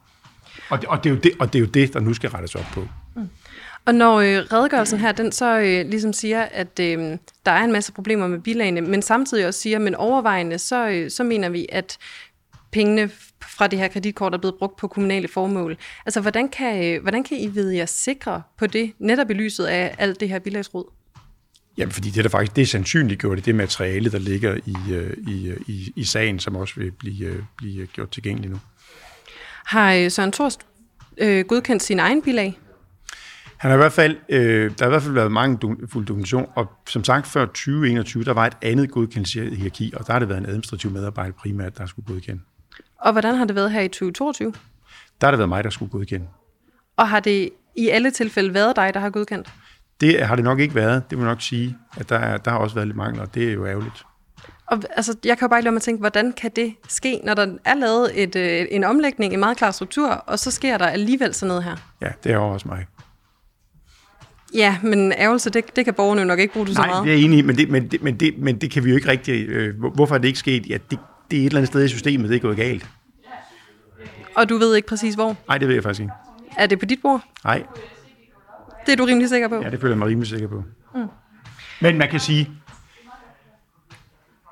Og 0.70 0.80
det, 0.80 0.88
og 0.88 1.04
det, 1.04 1.10
er, 1.10 1.14
jo 1.14 1.20
det, 1.20 1.32
og 1.38 1.52
det 1.52 1.58
er 1.58 1.60
jo 1.60 1.66
det, 1.66 1.94
der 1.94 2.00
nu 2.00 2.14
skal 2.14 2.30
rettes 2.30 2.54
op 2.54 2.64
på. 2.72 2.88
Mm. 3.16 3.28
Og 3.84 3.94
når 3.94 4.20
øh, 4.20 4.26
redegørelsen 4.26 4.98
her, 4.98 5.12
den 5.12 5.32
så 5.32 5.58
øh, 5.58 5.90
ligesom 5.90 6.12
siger, 6.12 6.42
at 6.42 6.80
øh, 6.80 7.18
der 7.46 7.52
er 7.52 7.64
en 7.64 7.72
masse 7.72 7.92
problemer 7.92 8.26
med 8.26 8.38
bilagene, 8.38 8.80
men 8.80 9.02
samtidig 9.02 9.46
også 9.46 9.60
siger, 9.60 9.78
men 9.78 9.94
overvejende, 9.94 10.58
så, 10.58 10.88
øh, 10.88 11.10
så 11.10 11.24
mener 11.24 11.48
vi, 11.48 11.66
at 11.72 11.98
pengene 12.72 13.10
fra 13.48 13.66
det 13.66 13.78
her 13.78 13.88
kreditkort 13.88 14.34
er 14.34 14.38
blevet 14.38 14.54
brugt 14.58 14.76
på 14.76 14.88
kommunale 14.88 15.28
formål. 15.28 15.76
Altså, 16.06 16.20
hvordan 16.20 16.48
kan, 16.48 16.84
øh, 16.84 17.02
hvordan 17.02 17.24
kan 17.24 17.38
I 17.38 17.46
vide 17.46 17.76
jer 17.76 17.86
sikre 17.86 18.42
på 18.58 18.66
det, 18.66 18.92
netop 18.98 19.30
i 19.30 19.34
lyset 19.34 19.64
af 19.64 19.94
alt 19.98 20.20
det 20.20 20.28
her 20.28 20.38
bilagsråd? 20.38 20.84
Jamen, 21.78 21.92
fordi 21.92 22.10
det 22.10 22.18
er 22.18 22.22
der 22.22 22.28
faktisk, 22.28 22.56
det 22.56 22.62
er 22.62 22.66
sandsynligt 22.66 23.20
gjort 23.20 23.38
i 23.38 23.40
det 23.40 23.54
materiale, 23.54 24.10
der 24.10 24.18
ligger 24.18 24.54
i, 24.54 24.92
øh, 24.92 25.16
i, 25.28 25.48
øh, 25.48 25.60
i, 25.66 25.92
i 25.96 26.04
sagen, 26.04 26.38
som 26.38 26.56
også 26.56 26.74
vil 26.76 26.90
blive, 26.90 27.46
blive 27.56 27.86
gjort 27.86 28.10
tilgængeligt 28.10 28.52
nu. 28.52 28.60
Har 29.64 30.08
Søren 30.08 30.32
Torst 30.32 30.60
øh, 31.18 31.44
godkendt 31.44 31.82
sin 31.82 31.98
egen 31.98 32.22
bilag? 32.22 32.58
Han 33.56 33.70
har 33.70 33.78
i 33.78 33.80
hvert 33.80 33.92
fald, 33.92 34.16
øh, 34.28 34.70
der 34.78 34.84
har 34.84 34.86
i 34.86 34.90
hvert 34.90 35.02
fald 35.02 35.14
været 35.14 35.32
mange 35.32 35.76
fuld 35.88 36.06
dokumentation, 36.06 36.46
og 36.54 36.66
som 36.88 37.04
sagt 37.04 37.26
før 37.26 37.44
2021, 37.44 38.24
der 38.24 38.32
var 38.32 38.46
et 38.46 38.56
andet 38.62 38.90
godkendelseshierarki, 38.90 39.92
og 39.96 40.06
der 40.06 40.12
har 40.12 40.18
det 40.18 40.28
været 40.28 40.38
en 40.38 40.46
administrativ 40.46 40.90
medarbejder 40.90 41.32
primært, 41.32 41.78
der 41.78 41.86
skulle 41.86 42.06
godkende. 42.06 42.40
Og 43.04 43.12
hvordan 43.12 43.34
har 43.34 43.44
det 43.44 43.56
været 43.56 43.70
her 43.70 43.80
i 43.80 43.88
2022? 43.88 44.54
Der 45.20 45.26
har 45.26 45.30
det 45.30 45.38
været 45.38 45.48
mig, 45.48 45.64
der 45.64 45.70
skulle 45.70 45.90
godkende. 45.90 46.26
Og 46.96 47.08
har 47.08 47.20
det 47.20 47.50
i 47.76 47.88
alle 47.88 48.10
tilfælde 48.10 48.54
været 48.54 48.76
dig, 48.76 48.94
der 48.94 49.00
har 49.00 49.10
godkendt? 49.10 49.52
Det 50.00 50.26
har 50.26 50.36
det 50.36 50.44
nok 50.44 50.60
ikke 50.60 50.74
været, 50.74 51.10
det 51.10 51.18
må 51.18 51.24
nok 51.24 51.42
sige, 51.42 51.76
at 51.96 52.08
der, 52.08 52.18
er, 52.18 52.36
der 52.36 52.50
har 52.50 52.58
også 52.58 52.74
været 52.74 52.88
lidt 52.88 52.96
mangler, 52.96 53.22
og 53.22 53.34
det 53.34 53.48
er 53.48 53.52
jo 53.52 53.66
ærgerligt. 53.66 54.04
Og 54.66 54.82
altså, 54.90 55.16
jeg 55.24 55.38
kan 55.38 55.46
jo 55.46 55.48
bare 55.48 55.58
ikke 55.58 55.64
lade 55.64 55.72
mig 55.72 55.82
tænke, 55.82 56.00
hvordan 56.00 56.32
kan 56.32 56.50
det 56.56 56.74
ske, 56.88 57.20
når 57.24 57.34
der 57.34 57.54
er 57.64 57.74
lavet 57.74 58.22
et, 58.22 58.36
øh, 58.36 58.66
en 58.70 58.84
omlægning, 58.84 59.34
en 59.34 59.40
meget 59.40 59.56
klar 59.56 59.70
struktur, 59.70 60.08
og 60.08 60.38
så 60.38 60.50
sker 60.50 60.78
der 60.78 60.86
alligevel 60.86 61.34
sådan 61.34 61.48
noget 61.48 61.64
her? 61.64 61.76
Ja, 62.00 62.08
det 62.24 62.32
er 62.32 62.38
også 62.38 62.68
mig. 62.68 62.86
Ja, 64.54 64.78
men 64.82 65.12
ærgelse, 65.12 65.50
det, 65.50 65.76
det 65.76 65.84
kan 65.84 65.94
borgerne 65.94 66.20
jo 66.20 66.26
nok 66.26 66.38
ikke 66.38 66.52
bruge 66.52 66.66
det 66.66 66.74
Nej, 66.74 66.84
så 66.84 66.90
meget. 66.90 67.04
Nej, 67.06 67.14
det 67.14 67.20
er 67.20 67.24
enig 67.24 67.38
i, 67.38 67.42
men 67.42 67.56
det, 67.56 67.70
men, 67.70 67.90
det, 67.90 68.02
men, 68.02 68.20
det, 68.20 68.38
men 68.38 68.60
det 68.60 68.70
kan 68.70 68.84
vi 68.84 68.90
jo 68.90 68.96
ikke 68.96 69.08
rigtig... 69.08 69.48
Øh, 69.48 69.84
hvorfor 69.94 70.14
er 70.14 70.18
det 70.18 70.28
ikke 70.28 70.38
sket? 70.38 70.66
Ja, 70.66 70.78
det, 70.90 70.98
det 71.30 71.38
er 71.38 71.42
et 71.42 71.46
eller 71.46 71.58
andet 71.58 71.68
sted 71.68 71.84
i 71.84 71.88
systemet, 71.88 72.30
det 72.30 72.36
er 72.36 72.40
gået 72.40 72.56
galt. 72.56 72.86
Og 74.34 74.48
du 74.48 74.56
ved 74.56 74.76
ikke 74.76 74.88
præcis 74.88 75.14
hvor? 75.14 75.36
Nej, 75.48 75.58
det 75.58 75.68
ved 75.68 75.74
jeg 75.74 75.82
faktisk 75.82 76.00
ikke. 76.00 76.12
Er 76.56 76.66
det 76.66 76.78
på 76.78 76.84
dit 76.84 76.98
bord? 77.02 77.20
Nej. 77.44 77.62
Det 78.86 78.92
er 78.92 78.96
du 78.96 79.04
rimelig 79.04 79.28
sikker 79.28 79.48
på? 79.48 79.62
Ja, 79.62 79.70
det 79.70 79.80
føler 79.80 79.94
jeg 79.94 79.98
mig 79.98 80.08
rimelig 80.08 80.28
sikker 80.28 80.48
på. 80.48 80.62
Mm. 80.94 81.06
Men 81.80 81.98
man 81.98 82.08
kan 82.08 82.20
sige, 82.20 82.50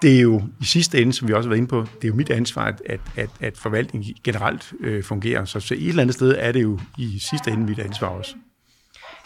det 0.03 0.17
er 0.17 0.21
jo 0.21 0.43
i 0.61 0.65
sidste 0.65 1.03
ende, 1.03 1.13
som 1.13 1.29
vi 1.29 1.33
også 1.33 1.49
har 1.49 1.51
været 1.51 1.59
inde 1.59 1.69
på, 1.69 1.81
det 1.81 2.05
er 2.05 2.09
jo 2.09 2.15
mit 2.15 2.31
ansvar, 2.31 2.75
at, 2.87 3.01
at, 3.17 3.31
at 3.41 3.59
forvaltningen 3.59 4.15
generelt 4.25 4.73
øh, 4.81 5.05
fungerer. 5.05 5.45
Så, 5.45 5.61
så 5.61 5.75
et 5.75 5.89
eller 5.89 6.03
andet 6.03 6.15
sted 6.15 6.35
er 6.39 6.53
det 6.53 6.63
jo 6.63 6.79
i 6.99 7.19
sidste 7.31 7.51
ende 7.51 7.65
mit 7.65 7.79
ansvar 7.79 8.09
også. 8.09 8.35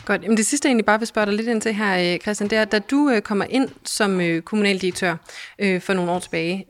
Godt. 0.06 0.22
Jamen 0.22 0.36
det 0.36 0.46
sidste, 0.46 0.66
jeg 0.66 0.70
egentlig 0.70 0.86
bare 0.86 0.98
vil 0.98 1.06
spørge 1.06 1.26
dig 1.26 1.34
lidt 1.34 1.48
ind 1.48 1.60
til 1.60 1.74
her, 1.74 2.14
øh, 2.14 2.20
Christian, 2.20 2.50
det 2.50 2.58
er, 2.58 2.64
da 2.64 2.78
du 2.78 3.10
øh, 3.10 3.22
kommer 3.22 3.44
ind 3.50 3.68
som 3.84 4.20
øh, 4.20 4.42
kommunaldirektør 4.42 5.16
øh, 5.58 5.80
for 5.80 5.92
nogle 5.92 6.10
år 6.10 6.18
tilbage, 6.18 6.66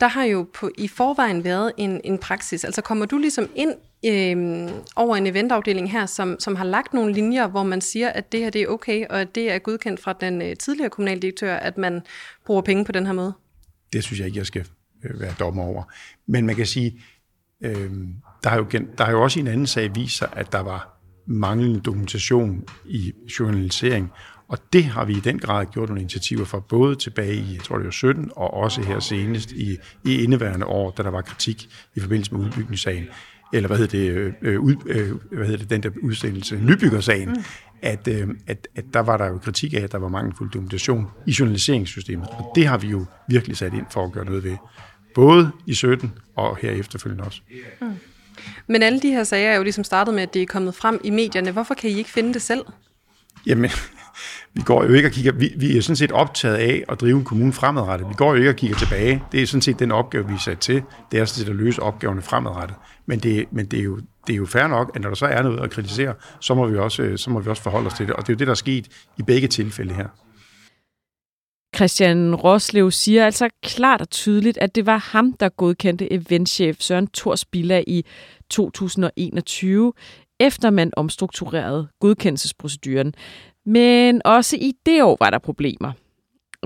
der 0.00 0.06
har 0.06 0.24
jo 0.24 0.46
på, 0.54 0.70
i 0.78 0.88
forvejen 0.88 1.44
været 1.44 1.72
en, 1.76 2.00
en 2.04 2.18
praksis. 2.18 2.64
Altså 2.64 2.82
kommer 2.82 3.06
du 3.06 3.18
ligesom 3.18 3.48
ind 3.54 3.74
øh, 4.06 4.70
over 4.96 5.16
en 5.16 5.26
eventafdeling 5.26 5.92
her, 5.92 6.06
som, 6.06 6.36
som 6.40 6.56
har 6.56 6.64
lagt 6.64 6.94
nogle 6.94 7.12
linjer, 7.12 7.46
hvor 7.46 7.62
man 7.62 7.80
siger, 7.80 8.08
at 8.08 8.32
det 8.32 8.40
her 8.40 8.50
det 8.50 8.62
er 8.62 8.66
okay, 8.66 9.06
og 9.10 9.20
at 9.20 9.34
det 9.34 9.52
er 9.52 9.58
godkendt 9.58 10.00
fra 10.00 10.12
den 10.12 10.42
øh, 10.42 10.56
tidligere 10.56 10.90
kommunaldirektør, 10.90 11.56
at 11.56 11.78
man 11.78 12.00
bruger 12.46 12.62
penge 12.62 12.84
på 12.84 12.92
den 12.92 13.06
her 13.06 13.12
måde? 13.12 13.32
Det 13.92 14.04
synes 14.04 14.18
jeg 14.18 14.26
ikke, 14.26 14.38
jeg 14.38 14.46
skal 14.46 14.66
være 15.02 15.34
dommer 15.38 15.62
over. 15.62 15.82
Men 16.26 16.46
man 16.46 16.56
kan 16.56 16.66
sige, 16.66 17.00
øh, 17.60 17.90
der, 18.42 18.48
har 18.48 18.56
jo, 18.56 18.64
der 18.98 19.04
har 19.04 19.12
jo 19.12 19.22
også 19.22 19.38
i 19.38 19.42
en 19.42 19.48
anden 19.48 19.66
sag 19.66 19.94
vist 19.94 20.16
sig, 20.16 20.28
at 20.32 20.52
der 20.52 20.60
var 20.60 20.93
manglende 21.26 21.80
dokumentation 21.80 22.64
i 22.84 23.12
journalisering. 23.40 24.12
Og 24.48 24.58
det 24.72 24.84
har 24.84 25.04
vi 25.04 25.12
i 25.12 25.20
den 25.20 25.38
grad 25.38 25.66
gjort 25.66 25.88
nogle 25.88 26.00
initiativer 26.00 26.44
for, 26.44 26.60
både 26.60 26.96
tilbage 26.96 27.34
i, 27.34 27.52
jeg 27.52 27.62
tror 27.62 27.76
det 27.76 27.84
var 27.84 27.90
17, 27.90 28.30
og 28.36 28.54
også 28.54 28.82
her 28.82 29.00
senest 29.00 29.52
i, 29.52 29.76
i 30.04 30.22
indeværende 30.22 30.66
år, 30.66 30.90
da 30.90 31.02
der 31.02 31.10
var 31.10 31.20
kritik 31.20 31.68
i 31.94 32.00
forbindelse 32.00 32.34
med 32.34 32.44
udbygningssagen, 32.44 33.04
eller 33.52 33.66
hvad 33.66 33.78
hedder 33.78 33.98
det, 33.98 34.10
øh, 34.10 34.32
øh 34.42 34.60
ud, 34.60 34.74
øh, 34.86 35.14
hvad 35.32 35.46
hedder 35.46 35.58
det 35.58 35.70
den 35.70 35.82
der 35.82 35.90
udsendelse, 36.02 36.56
nybyggersagen, 36.56 37.28
mm. 37.28 37.44
at, 37.82 38.08
øh, 38.08 38.28
at, 38.46 38.68
at 38.74 38.84
der 38.94 39.00
var 39.00 39.16
der 39.16 39.26
jo 39.26 39.38
kritik 39.38 39.74
af, 39.74 39.80
at 39.80 39.92
der 39.92 39.98
var 39.98 40.08
mangelfuld 40.08 40.50
dokumentation 40.50 41.06
i 41.26 41.34
journaliseringssystemet. 41.38 42.28
Og 42.28 42.52
det 42.54 42.66
har 42.66 42.78
vi 42.78 42.86
jo 42.86 43.06
virkelig 43.28 43.56
sat 43.56 43.74
ind 43.74 43.86
for 43.90 44.04
at 44.04 44.12
gøre 44.12 44.24
noget 44.24 44.44
ved. 44.44 44.56
Både 45.14 45.50
i 45.66 45.74
17 45.74 46.12
og 46.36 46.56
her 46.56 46.70
efterfølgende 46.70 47.24
også. 47.24 47.40
Mm. 47.80 47.86
Men 48.66 48.82
alle 48.82 49.00
de 49.00 49.08
her 49.08 49.24
sager 49.24 49.50
er 49.50 49.56
jo 49.56 49.62
ligesom 49.62 49.84
startet 49.84 50.14
med, 50.14 50.22
at 50.22 50.34
det 50.34 50.42
er 50.42 50.46
kommet 50.46 50.74
frem 50.74 51.00
i 51.04 51.10
medierne. 51.10 51.50
Hvorfor 51.50 51.74
kan 51.74 51.90
I 51.90 51.98
ikke 51.98 52.10
finde 52.10 52.34
det 52.34 52.42
selv? 52.42 52.64
Jamen, 53.46 53.70
vi 54.54 54.62
går 54.62 54.84
jo 54.84 54.92
ikke 54.92 55.08
og 55.08 55.12
kigger, 55.12 55.32
vi, 55.32 55.52
vi 55.56 55.76
er 55.76 55.82
sådan 55.82 55.96
set 55.96 56.12
optaget 56.12 56.56
af 56.56 56.84
at 56.88 57.00
drive 57.00 57.18
en 57.18 57.24
kommune 57.24 57.52
fremadrettet. 57.52 58.08
Vi 58.08 58.14
går 58.14 58.30
jo 58.30 58.34
ikke 58.34 58.50
og 58.50 58.56
kigger 58.56 58.76
tilbage. 58.76 59.22
Det 59.32 59.42
er 59.42 59.46
sådan 59.46 59.62
set 59.62 59.78
den 59.78 59.92
opgave, 59.92 60.28
vi 60.28 60.34
er 60.34 60.38
sat 60.38 60.58
til. 60.58 60.82
Det 61.12 61.20
er 61.20 61.24
sådan 61.24 61.44
set 61.44 61.50
at 61.50 61.56
løse 61.56 61.82
opgaverne 61.82 62.22
fremadrettet. 62.22 62.76
Men 63.06 63.18
det, 63.18 63.44
men 63.52 63.66
det, 63.66 63.78
er 63.78 63.82
jo, 63.82 63.96
det 64.26 64.32
er 64.32 64.36
jo 64.36 64.46
fair 64.46 64.66
nok, 64.66 64.90
at 64.94 65.02
når 65.02 65.08
der 65.08 65.16
så 65.16 65.26
er 65.26 65.42
noget 65.42 65.60
at 65.60 65.70
kritisere, 65.70 66.14
så 66.40 66.54
må 66.54 66.66
vi 66.66 66.76
også, 66.76 67.02
øh, 67.02 67.18
så 67.18 67.30
må 67.30 67.40
vi 67.40 67.50
også 67.50 67.62
forholde 67.62 67.86
os 67.86 67.94
til 67.94 68.06
det. 68.06 68.14
Og 68.14 68.22
det 68.22 68.28
er 68.28 68.34
jo 68.34 68.38
det, 68.38 68.46
der 68.46 68.50
er 68.50 68.54
sket 68.54 68.88
i 69.18 69.22
begge 69.22 69.48
tilfælde 69.48 69.94
her. 69.94 70.06
Christian 71.74 72.34
Roslev 72.34 72.90
siger 72.90 73.24
altså 73.24 73.48
klart 73.62 74.00
og 74.00 74.10
tydeligt, 74.10 74.58
at 74.58 74.74
det 74.74 74.86
var 74.86 74.96
ham, 74.96 75.32
der 75.32 75.48
godkendte 75.48 76.12
eventchef 76.12 76.76
Søren 76.80 77.06
Thors 77.06 77.44
Billa 77.44 77.82
i 77.86 78.04
2021, 78.50 79.92
efter 80.40 80.70
man 80.70 80.92
omstrukturerede 80.96 81.88
godkendelsesproceduren. 82.00 83.14
Men 83.66 84.22
også 84.24 84.56
i 84.56 84.72
det 84.86 85.02
år 85.02 85.16
var 85.20 85.30
der 85.30 85.38
problemer. 85.38 85.92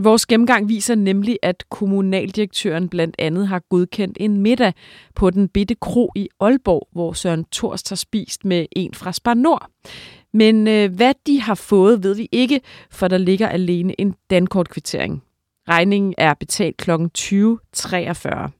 Vores 0.00 0.26
gennemgang 0.26 0.68
viser 0.68 0.94
nemlig, 0.94 1.38
at 1.42 1.64
kommunaldirektøren 1.70 2.88
blandt 2.88 3.16
andet 3.18 3.48
har 3.48 3.62
godkendt 3.70 4.16
en 4.20 4.36
middag 4.36 4.72
på 5.14 5.30
den 5.30 5.48
bitte 5.48 5.74
kro 5.74 6.12
i 6.16 6.28
Aalborg, 6.40 6.88
hvor 6.92 7.12
Søren 7.12 7.44
Thors 7.52 7.88
har 7.88 7.96
spist 7.96 8.44
med 8.44 8.66
en 8.72 8.94
fra 8.94 9.12
Spar 9.12 9.34
Nord. 9.34 9.70
Men 10.38 10.68
øh, 10.68 10.94
hvad 10.94 11.14
de 11.26 11.40
har 11.40 11.54
fået, 11.54 12.02
ved 12.02 12.14
vi 12.14 12.28
ikke, 12.32 12.60
for 12.90 13.08
der 13.08 13.18
ligger 13.18 13.48
alene 13.48 14.00
en 14.00 14.14
dankortkvittering. 14.30 15.22
Regningen 15.68 16.14
er 16.18 16.34
betalt 16.34 16.76
kl. 16.76 16.90
20.43. 17.18 18.50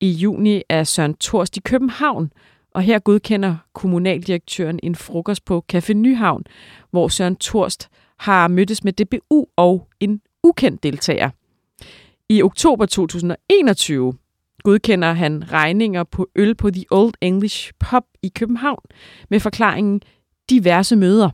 I 0.00 0.10
juni 0.10 0.62
er 0.68 0.84
Søren 0.84 1.14
Torst 1.14 1.56
i 1.56 1.60
København, 1.60 2.32
og 2.74 2.82
her 2.82 2.98
godkender 2.98 3.56
kommunaldirektøren 3.72 4.80
en 4.82 4.94
frokost 4.94 5.44
på 5.44 5.64
Café 5.72 5.92
Nyhavn, 5.92 6.44
hvor 6.90 7.08
Søren 7.08 7.36
Torst 7.36 7.88
har 8.18 8.48
mødtes 8.48 8.84
med 8.84 8.92
DBU 8.92 9.46
og 9.56 9.88
en 10.00 10.20
ukendt 10.42 10.82
deltager. 10.82 11.30
I 12.28 12.42
oktober 12.42 12.86
2021 12.86 14.14
godkender 14.62 15.12
han 15.12 15.52
regninger 15.52 16.04
på 16.04 16.28
øl 16.36 16.54
på 16.54 16.70
The 16.70 16.84
Old 16.90 17.14
English 17.20 17.72
Pub 17.78 18.04
i 18.22 18.28
København 18.28 18.82
med 19.30 19.40
forklaringen 19.40 20.02
diverse 20.52 20.96
møder. 20.96 21.30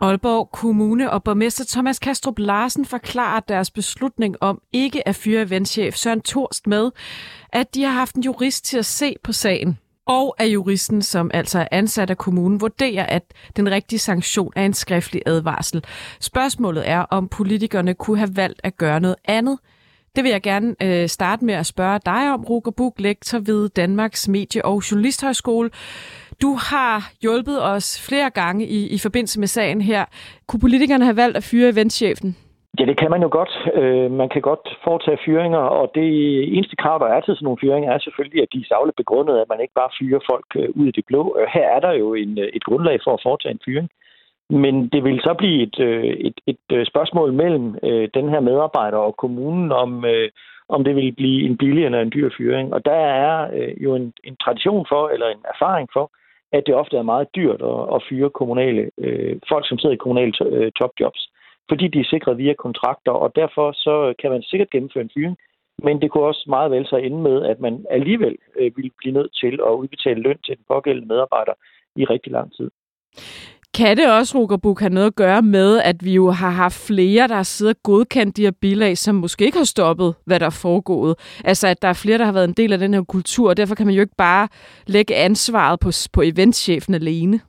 Aalborg 0.00 0.50
Kommune 0.52 1.10
og 1.10 1.22
borgmester 1.24 1.64
Thomas 1.68 1.98
Kastrup 1.98 2.38
Larsen 2.38 2.84
forklarer 2.84 3.40
deres 3.40 3.70
beslutning 3.70 4.36
om 4.40 4.60
ikke 4.72 5.08
at 5.08 5.16
fyre 5.16 5.42
eventchef 5.42 5.94
Søren 5.94 6.20
Torst 6.20 6.66
med, 6.66 6.90
at 7.52 7.74
de 7.74 7.82
har 7.82 7.92
haft 7.92 8.14
en 8.14 8.22
jurist 8.22 8.64
til 8.64 8.78
at 8.78 8.86
se 8.86 9.14
på 9.24 9.32
sagen. 9.32 9.78
og 10.06 10.34
at 10.38 10.46
juristen, 10.52 11.02
som 11.02 11.30
altså 11.34 11.58
er 11.58 11.68
ansat 11.70 12.10
af 12.10 12.18
kommunen, 12.18 12.60
vurderer, 12.60 13.06
at 13.06 13.22
den 13.56 13.70
rigtige 13.70 13.98
sanktion 13.98 14.52
er 14.56 14.64
en 14.64 14.74
skriftlig 14.74 15.22
advarsel. 15.26 15.84
Spørgsmålet 16.20 16.88
er, 16.88 16.98
om 16.98 17.28
politikerne 17.28 17.94
kunne 17.94 18.18
have 18.18 18.36
valgt 18.36 18.60
at 18.64 18.76
gøre 18.76 19.00
noget 19.00 19.16
andet. 19.24 19.58
Det 20.16 20.24
vil 20.24 20.30
jeg 20.30 20.42
gerne 20.42 20.74
øh, 20.82 21.06
starte 21.08 21.44
med 21.44 21.54
at 21.54 21.66
spørge 21.66 22.00
dig 22.06 22.32
om, 22.34 22.44
Ruger 22.44 22.74
Buk, 22.76 22.94
lektor 22.98 23.38
ved 23.38 23.68
Danmarks 23.68 24.28
Medie- 24.28 24.64
og 24.64 24.82
Journalisthøjskole. 24.90 25.70
Du 26.42 26.50
har 26.70 26.96
hjulpet 27.22 27.58
os 27.74 28.08
flere 28.08 28.30
gange 28.30 28.66
i, 28.66 28.88
i 28.94 28.98
forbindelse 28.98 29.40
med 29.40 29.46
sagen 29.48 29.80
her. 29.80 30.04
Kunne 30.48 30.60
politikerne 30.60 31.04
have 31.04 31.16
valgt 31.16 31.36
at 31.36 31.48
fyre 31.50 31.68
eventchefen? 31.68 32.36
Ja, 32.78 32.84
det 32.84 32.96
kan 33.00 33.10
man 33.10 33.22
jo 33.22 33.28
godt. 33.38 33.52
Øh, 33.80 34.10
man 34.10 34.28
kan 34.28 34.42
godt 34.50 34.64
foretage 34.84 35.18
fyringer, 35.24 35.58
og 35.78 35.90
det 35.94 36.08
eneste 36.56 36.76
krav, 36.76 36.98
der 36.98 37.08
er 37.14 37.20
til 37.20 37.34
sådan 37.34 37.44
nogle 37.44 37.62
fyringer, 37.62 37.92
er 37.92 37.98
selvfølgelig, 37.98 38.42
at 38.42 38.52
de 38.52 38.58
er 38.60 38.70
savligt 38.72 38.96
begrundet, 39.02 39.34
at 39.38 39.48
man 39.52 39.60
ikke 39.60 39.74
bare 39.80 39.94
fyrer 39.98 40.20
folk 40.30 40.48
øh, 40.56 40.68
ud 40.78 40.86
i 40.88 40.96
det 40.98 41.04
blå. 41.06 41.22
Øh, 41.38 41.46
her 41.54 41.66
er 41.76 41.80
der 41.86 41.92
jo 41.92 42.14
en, 42.14 42.38
øh, 42.38 42.48
et 42.56 42.64
grundlag 42.64 42.98
for 43.04 43.12
at 43.14 43.24
foretage 43.26 43.52
en 43.52 43.64
fyring. 43.66 43.88
Men 44.50 44.88
det 44.88 45.04
vil 45.04 45.20
så 45.20 45.34
blive 45.38 45.62
et, 45.62 45.80
øh, 45.80 46.04
et, 46.04 46.40
et 46.46 46.66
øh, 46.72 46.86
spørgsmål 46.86 47.32
mellem 47.32 47.76
øh, 47.82 48.08
den 48.14 48.28
her 48.28 48.40
medarbejder 48.40 48.98
og 48.98 49.16
kommunen, 49.16 49.72
om, 49.72 50.04
øh, 50.04 50.30
om 50.68 50.84
det 50.84 50.96
vil 50.96 51.12
blive 51.12 51.46
en 51.48 51.56
billig 51.56 51.84
eller 51.84 52.00
en 52.00 52.12
dyr 52.14 52.30
fyring. 52.38 52.74
Og 52.74 52.84
der 52.84 53.00
er 53.26 53.50
øh, 53.54 53.82
jo 53.82 53.94
en, 53.94 54.12
en 54.24 54.36
tradition 54.36 54.86
for, 54.88 55.08
eller 55.08 55.26
en 55.26 55.44
erfaring 55.54 55.88
for, 55.92 56.10
at 56.52 56.62
det 56.66 56.74
ofte 56.74 56.96
er 56.96 57.02
meget 57.02 57.28
dyrt 57.36 57.62
at, 57.62 57.94
at 57.94 58.02
fyre 58.08 58.30
kommunale, 58.30 58.90
øh, 58.98 59.36
folk, 59.48 59.68
som 59.68 59.78
sidder 59.78 59.94
i 59.94 60.04
kommunale 60.04 60.32
to, 60.32 60.44
øh, 60.44 60.72
topjobs 60.72 61.30
fordi 61.70 61.88
de 61.88 62.00
er 62.00 62.12
sikret 62.14 62.38
via 62.38 62.54
kontrakter, 62.66 63.12
og 63.12 63.28
derfor 63.36 63.72
så 63.72 64.14
kan 64.20 64.30
man 64.30 64.42
sikkert 64.42 64.70
gennemføre 64.70 65.04
en 65.04 65.14
fyring, 65.14 65.36
men 65.86 66.00
det 66.02 66.10
kunne 66.10 66.30
også 66.32 66.44
meget 66.48 66.70
vel 66.70 66.86
så 66.86 66.96
ende 66.96 67.20
med, 67.28 67.36
at 67.52 67.60
man 67.60 67.74
alligevel 67.90 68.36
øh, 68.58 68.76
ville 68.76 68.90
blive 68.98 69.14
nødt 69.18 69.32
til 69.42 69.54
at 69.68 69.72
udbetale 69.80 70.20
løn 70.20 70.38
til 70.44 70.56
den 70.56 70.64
pågældende 70.68 71.08
medarbejder 71.08 71.52
i 71.96 72.04
rigtig 72.04 72.32
lang 72.32 72.52
tid. 72.56 72.70
Kan 73.78 73.96
det 73.96 74.16
også, 74.18 74.38
Rukerbuk, 74.38 74.80
have 74.80 74.92
noget 74.92 75.06
at 75.06 75.16
gøre 75.16 75.42
med, 75.42 75.80
at 75.90 75.96
vi 76.04 76.14
jo 76.14 76.30
har 76.30 76.50
haft 76.50 76.86
flere, 76.88 77.28
der 77.28 77.34
har 77.34 77.42
siddet 77.42 77.76
og 77.76 77.82
godkendt 77.82 78.36
de 78.36 78.42
her 78.42 78.56
bilag, 78.60 78.98
som 78.98 79.14
måske 79.14 79.44
ikke 79.44 79.58
har 79.58 79.64
stoppet, 79.64 80.14
hvad 80.26 80.40
der 80.40 80.46
er 80.46 80.60
foregået? 80.62 81.40
Altså, 81.44 81.68
at 81.68 81.82
der 81.82 81.88
er 81.88 82.02
flere, 82.02 82.18
der 82.18 82.24
har 82.24 82.32
været 82.32 82.48
en 82.48 82.60
del 82.60 82.72
af 82.72 82.78
den 82.78 82.94
her 82.94 83.04
kultur, 83.08 83.48
og 83.48 83.56
derfor 83.56 83.74
kan 83.74 83.86
man 83.86 83.94
jo 83.94 84.00
ikke 84.00 84.16
bare 84.18 84.48
lægge 84.86 85.14
ansvaret 85.16 85.80
på, 85.80 85.90
på 86.12 86.20
eventchefen 86.22 86.94
alene. 86.94 87.40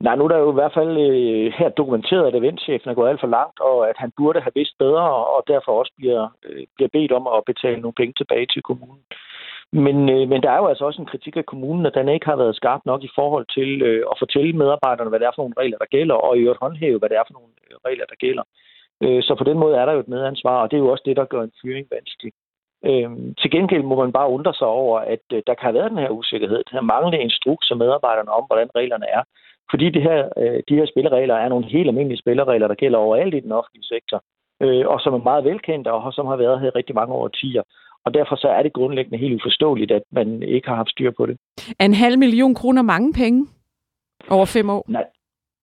Nej, 0.00 0.16
nu 0.16 0.24
er 0.24 0.28
der 0.28 0.38
jo 0.38 0.50
i 0.50 0.58
hvert 0.60 0.74
fald 0.78 0.92
øh, 1.06 1.52
her 1.58 1.68
dokumenteret, 1.68 2.26
at 2.26 2.34
eventchefen 2.34 2.90
er 2.90 2.94
gået 2.94 3.10
alt 3.10 3.20
for 3.20 3.32
langt, 3.38 3.60
og 3.60 3.88
at 3.90 3.96
han 3.98 4.10
burde 4.16 4.40
have 4.40 4.52
vidst 4.54 4.74
bedre, 4.78 5.06
og 5.34 5.44
derfor 5.46 5.72
også 5.80 5.92
bliver, 5.98 6.22
øh, 6.46 6.66
bliver 6.76 6.88
bedt 6.92 7.12
om 7.12 7.26
at 7.26 7.44
betale 7.46 7.80
nogle 7.80 7.98
penge 8.00 8.14
tilbage 8.16 8.46
til 8.46 8.62
kommunen. 8.62 9.04
Men, 9.72 9.96
øh, 10.10 10.28
men 10.28 10.42
der 10.42 10.50
er 10.50 10.56
jo 10.56 10.66
altså 10.66 10.84
også 10.84 11.00
en 11.02 11.12
kritik 11.12 11.36
af 11.36 11.46
kommunen, 11.46 11.86
at 11.86 11.94
den 11.94 12.08
ikke 12.08 12.26
har 12.26 12.36
været 12.36 12.56
skarp 12.56 12.80
nok 12.84 13.02
i 13.02 13.10
forhold 13.14 13.46
til 13.56 13.82
øh, 13.82 14.04
at 14.10 14.16
fortælle 14.18 14.52
medarbejderne, 14.52 15.10
hvad 15.10 15.20
det 15.20 15.26
er 15.26 15.34
for 15.34 15.42
nogle 15.42 15.58
regler, 15.58 15.78
der 15.78 15.94
gælder, 15.96 16.14
og 16.14 16.36
i 16.36 16.40
øvrigt 16.40 16.60
håndhæve, 16.60 16.98
hvad 16.98 17.08
det 17.08 17.16
er 17.18 17.26
for 17.26 17.32
nogle 17.38 17.52
øh, 17.70 17.76
regler, 17.86 18.06
der 18.06 18.14
gælder. 18.24 18.44
Øh, 19.02 19.22
så 19.22 19.34
på 19.34 19.44
den 19.44 19.58
måde 19.58 19.76
er 19.76 19.84
der 19.86 19.92
jo 19.92 20.00
et 20.00 20.08
medansvar, 20.14 20.62
og 20.62 20.70
det 20.70 20.76
er 20.76 20.84
jo 20.84 20.90
også 20.90 21.02
det, 21.06 21.16
der 21.16 21.24
gør 21.24 21.42
en 21.42 21.58
fyring 21.62 21.86
vanskelig. 21.90 22.32
Øh, 22.88 23.10
til 23.40 23.50
gengæld 23.50 23.82
må 23.82 23.94
man 24.02 24.12
bare 24.12 24.32
undre 24.36 24.54
sig 24.54 24.66
over, 24.66 24.98
at 24.98 25.24
øh, 25.32 25.42
der 25.46 25.54
kan 25.54 25.66
have 25.66 25.74
været 25.78 25.90
den 25.90 25.98
her 26.04 26.10
usikkerhed, 26.10 26.56
den 26.56 26.76
her 26.78 26.90
manglende 26.92 27.24
instruks 27.26 27.70
af 27.70 27.76
medarbejderne 27.76 28.30
om, 28.30 28.44
hvordan 28.46 28.68
reglerne 28.74 29.06
er. 29.18 29.22
Fordi 29.70 29.90
det 29.90 30.02
her, 30.02 30.28
øh, 30.36 30.62
de 30.68 30.76
her 30.78 30.86
spilleregler 30.86 31.34
er 31.34 31.48
nogle 31.48 31.66
helt 31.66 31.88
almindelige 31.88 32.22
spilleregler, 32.24 32.68
der 32.68 32.74
gælder 32.74 32.98
overalt 32.98 33.34
i 33.34 33.40
den 33.40 33.52
offentlige 33.52 33.90
sektor, 33.94 34.18
øh, 34.62 34.86
og 34.86 35.00
som 35.00 35.14
er 35.14 35.28
meget 35.28 35.44
velkendte 35.44 35.92
og 35.92 36.12
som 36.12 36.26
har 36.26 36.36
været 36.36 36.60
her 36.60 36.68
i 36.68 36.76
rigtig 36.78 36.94
mange 36.94 37.14
årtier. 37.14 37.62
Og 38.04 38.14
derfor 38.14 38.36
så 38.36 38.48
er 38.48 38.62
det 38.62 38.72
grundlæggende 38.72 39.18
helt 39.18 39.34
uforståeligt, 39.34 39.90
at 39.90 40.02
man 40.12 40.42
ikke 40.42 40.68
har 40.68 40.76
haft 40.76 40.90
styr 40.90 41.10
på 41.10 41.26
det. 41.26 41.36
Er 41.78 41.84
en 41.84 41.94
halv 41.94 42.18
million 42.18 42.54
kroner 42.54 42.82
mange 42.82 43.12
penge 43.12 43.46
over 44.30 44.46
fem 44.46 44.70
år? 44.70 44.84
Nej, 44.88 45.04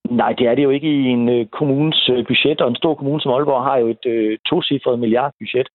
Nej, 0.10 0.34
det 0.34 0.48
er 0.48 0.56
det 0.56 0.64
jo 0.64 0.70
ikke 0.70 0.88
i 0.88 1.06
en 1.06 1.30
øh, 1.30 1.46
kommunes 1.46 2.10
øh, 2.10 2.26
budget, 2.28 2.62
og 2.62 2.70
en 2.70 2.76
stor 2.76 2.96
kommune 2.96 3.22
som 3.22 3.32
Aalborg 3.32 3.64
har 3.64 3.78
jo 3.78 3.88
et 3.88 4.06
øh, 4.06 4.38
tocifret 4.50 5.00
milliardbudget. 5.00 5.68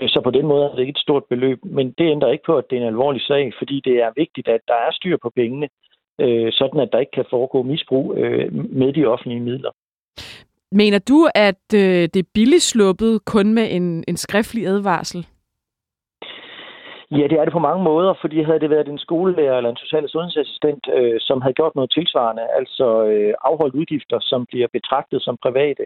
Øh, 0.00 0.08
så 0.08 0.20
på 0.24 0.30
den 0.30 0.46
måde 0.46 0.64
er 0.64 0.74
det 0.74 0.80
ikke 0.80 0.96
et 0.98 1.06
stort 1.06 1.24
beløb, 1.30 1.58
men 1.64 1.86
det 1.98 2.10
ændrer 2.10 2.32
ikke 2.32 2.44
på, 2.46 2.56
at 2.56 2.64
det 2.70 2.76
er 2.76 2.82
en 2.82 2.86
alvorlig 2.86 3.22
sag, 3.22 3.52
fordi 3.58 3.80
det 3.84 3.96
er 4.02 4.10
vigtigt, 4.16 4.48
at 4.48 4.60
der 4.68 4.74
er 4.74 4.92
styr 4.92 5.16
på 5.22 5.30
pengene, 5.36 5.68
øh, 6.20 6.52
sådan 6.52 6.80
at 6.80 6.88
der 6.92 6.98
ikke 6.98 7.16
kan 7.18 7.24
foregå 7.30 7.62
misbrug 7.62 8.14
øh, 8.16 8.52
med 8.52 8.92
de 8.92 9.06
offentlige 9.06 9.40
midler. 9.40 9.70
Mener 10.72 10.98
du, 10.98 11.28
at 11.34 11.66
øh, 11.74 12.02
det 12.12 12.16
er 12.16 12.32
billigt 12.34 12.62
sluppet 12.62 13.24
kun 13.24 13.54
med 13.54 13.66
en, 13.70 14.04
en 14.08 14.16
skriftlig 14.16 14.66
advarsel? 14.66 15.26
Ja, 17.10 17.26
det 17.30 17.32
er 17.38 17.44
det 17.44 17.52
på 17.52 17.66
mange 17.68 17.84
måder, 17.84 18.14
fordi 18.20 18.42
havde 18.42 18.60
det 18.60 18.70
været 18.70 18.88
en 18.88 18.98
skolelærer 18.98 19.56
eller 19.56 19.70
en 19.70 19.76
social- 19.76 20.04
og 20.04 20.10
sundhedsassistent, 20.10 20.88
øh, 20.94 21.20
som 21.20 21.42
havde 21.42 21.54
gjort 21.54 21.74
noget 21.74 21.90
tilsvarende, 21.90 22.42
altså 22.58 23.04
øh, 23.04 23.34
afholdt 23.44 23.74
udgifter, 23.74 24.18
som 24.20 24.46
bliver 24.46 24.68
betragtet 24.72 25.22
som 25.22 25.36
private 25.42 25.84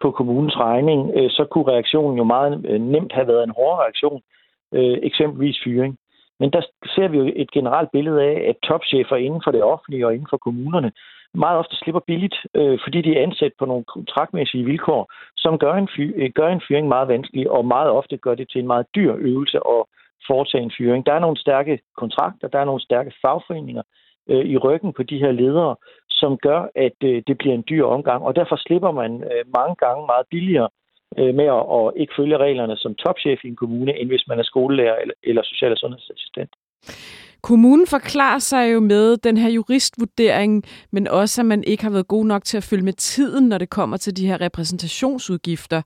på 0.00 0.10
kommunens 0.10 0.56
regning, 0.56 1.10
øh, 1.16 1.30
så 1.30 1.44
kunne 1.44 1.72
reaktionen 1.72 2.18
jo 2.18 2.24
meget 2.24 2.66
øh, 2.68 2.80
nemt 2.80 3.12
have 3.12 3.28
været 3.28 3.44
en 3.44 3.56
hård 3.58 3.78
reaktion, 3.78 4.22
øh, 4.74 4.98
eksempelvis 5.02 5.58
fyring. 5.64 5.98
Men 6.40 6.50
der 6.50 6.62
ser 6.94 7.08
vi 7.08 7.18
jo 7.18 7.32
et 7.36 7.50
generelt 7.50 7.90
billede 7.92 8.22
af, 8.22 8.36
at 8.48 8.56
topchefer 8.62 9.16
inden 9.16 9.40
for 9.44 9.50
det 9.50 9.62
offentlige 9.62 10.06
og 10.06 10.14
inden 10.14 10.28
for 10.30 10.36
kommunerne 10.36 10.92
meget 11.34 11.58
ofte 11.58 11.76
slipper 11.76 12.00
billigt, 12.06 12.36
øh, 12.54 12.78
fordi 12.84 13.02
de 13.02 13.16
er 13.16 13.22
ansat 13.22 13.52
på 13.58 13.64
nogle 13.64 13.84
kontraktmæssige 13.84 14.64
vilkår, 14.64 15.12
som 15.36 15.58
gør 15.58 15.74
en, 15.74 15.88
fy- 15.96 16.32
gør 16.34 16.48
en 16.48 16.62
fyring 16.68 16.88
meget 16.88 17.08
vanskelig, 17.08 17.50
og 17.50 17.64
meget 17.64 17.90
ofte 17.90 18.16
gør 18.16 18.34
det 18.34 18.48
til 18.50 18.60
en 18.60 18.66
meget 18.66 18.86
dyr 18.94 19.14
øvelse 19.18 19.58
at 19.58 19.84
foretage 20.26 20.62
en 20.62 20.72
fyring. 20.78 21.06
Der 21.06 21.12
er 21.12 21.18
nogle 21.18 21.36
stærke 21.36 21.80
kontrakter, 21.96 22.48
der 22.48 22.58
er 22.58 22.64
nogle 22.64 22.80
stærke 22.80 23.12
fagforeninger 23.22 23.82
øh, 24.30 24.44
i 24.44 24.56
ryggen 24.56 24.92
på 24.92 25.02
de 25.02 25.18
her 25.18 25.32
ledere, 25.32 25.76
som 26.10 26.36
gør, 26.36 26.60
at 26.74 26.98
øh, 27.04 27.22
det 27.26 27.38
bliver 27.38 27.54
en 27.54 27.64
dyr 27.70 27.84
omgang, 27.84 28.22
og 28.24 28.36
derfor 28.36 28.56
slipper 28.56 28.90
man 28.90 29.12
øh, 29.22 29.44
mange 29.58 29.76
gange 29.84 30.06
meget 30.06 30.26
billigere 30.30 30.68
øh, 31.18 31.34
med 31.34 31.48
at, 31.58 31.64
at 31.78 31.92
ikke 32.00 32.12
følge 32.18 32.36
reglerne 32.36 32.76
som 32.76 32.94
topchef 32.94 33.44
i 33.44 33.48
en 33.48 33.56
kommune, 33.56 33.98
end 34.00 34.08
hvis 34.08 34.24
man 34.28 34.38
er 34.38 34.42
skolelærer 34.42 34.96
eller, 35.02 35.14
eller 35.22 35.42
social- 35.42 35.72
og 35.72 35.78
sundhedsassistent. 35.78 36.50
Kommunen 37.42 37.86
forklarer 37.86 38.38
sig 38.38 38.72
jo 38.72 38.80
med 38.80 39.16
den 39.16 39.36
her 39.36 39.50
juristvurdering, 39.50 40.64
men 40.90 41.08
også, 41.08 41.42
at 41.42 41.46
man 41.46 41.64
ikke 41.64 41.82
har 41.82 41.90
været 41.90 42.08
god 42.08 42.24
nok 42.24 42.44
til 42.44 42.56
at 42.56 42.62
følge 42.70 42.84
med 42.84 42.92
tiden, 42.92 43.48
når 43.48 43.58
det 43.58 43.70
kommer 43.70 43.96
til 43.96 44.16
de 44.16 44.26
her 44.26 44.40
repræsentationsudgifter. 44.40 45.82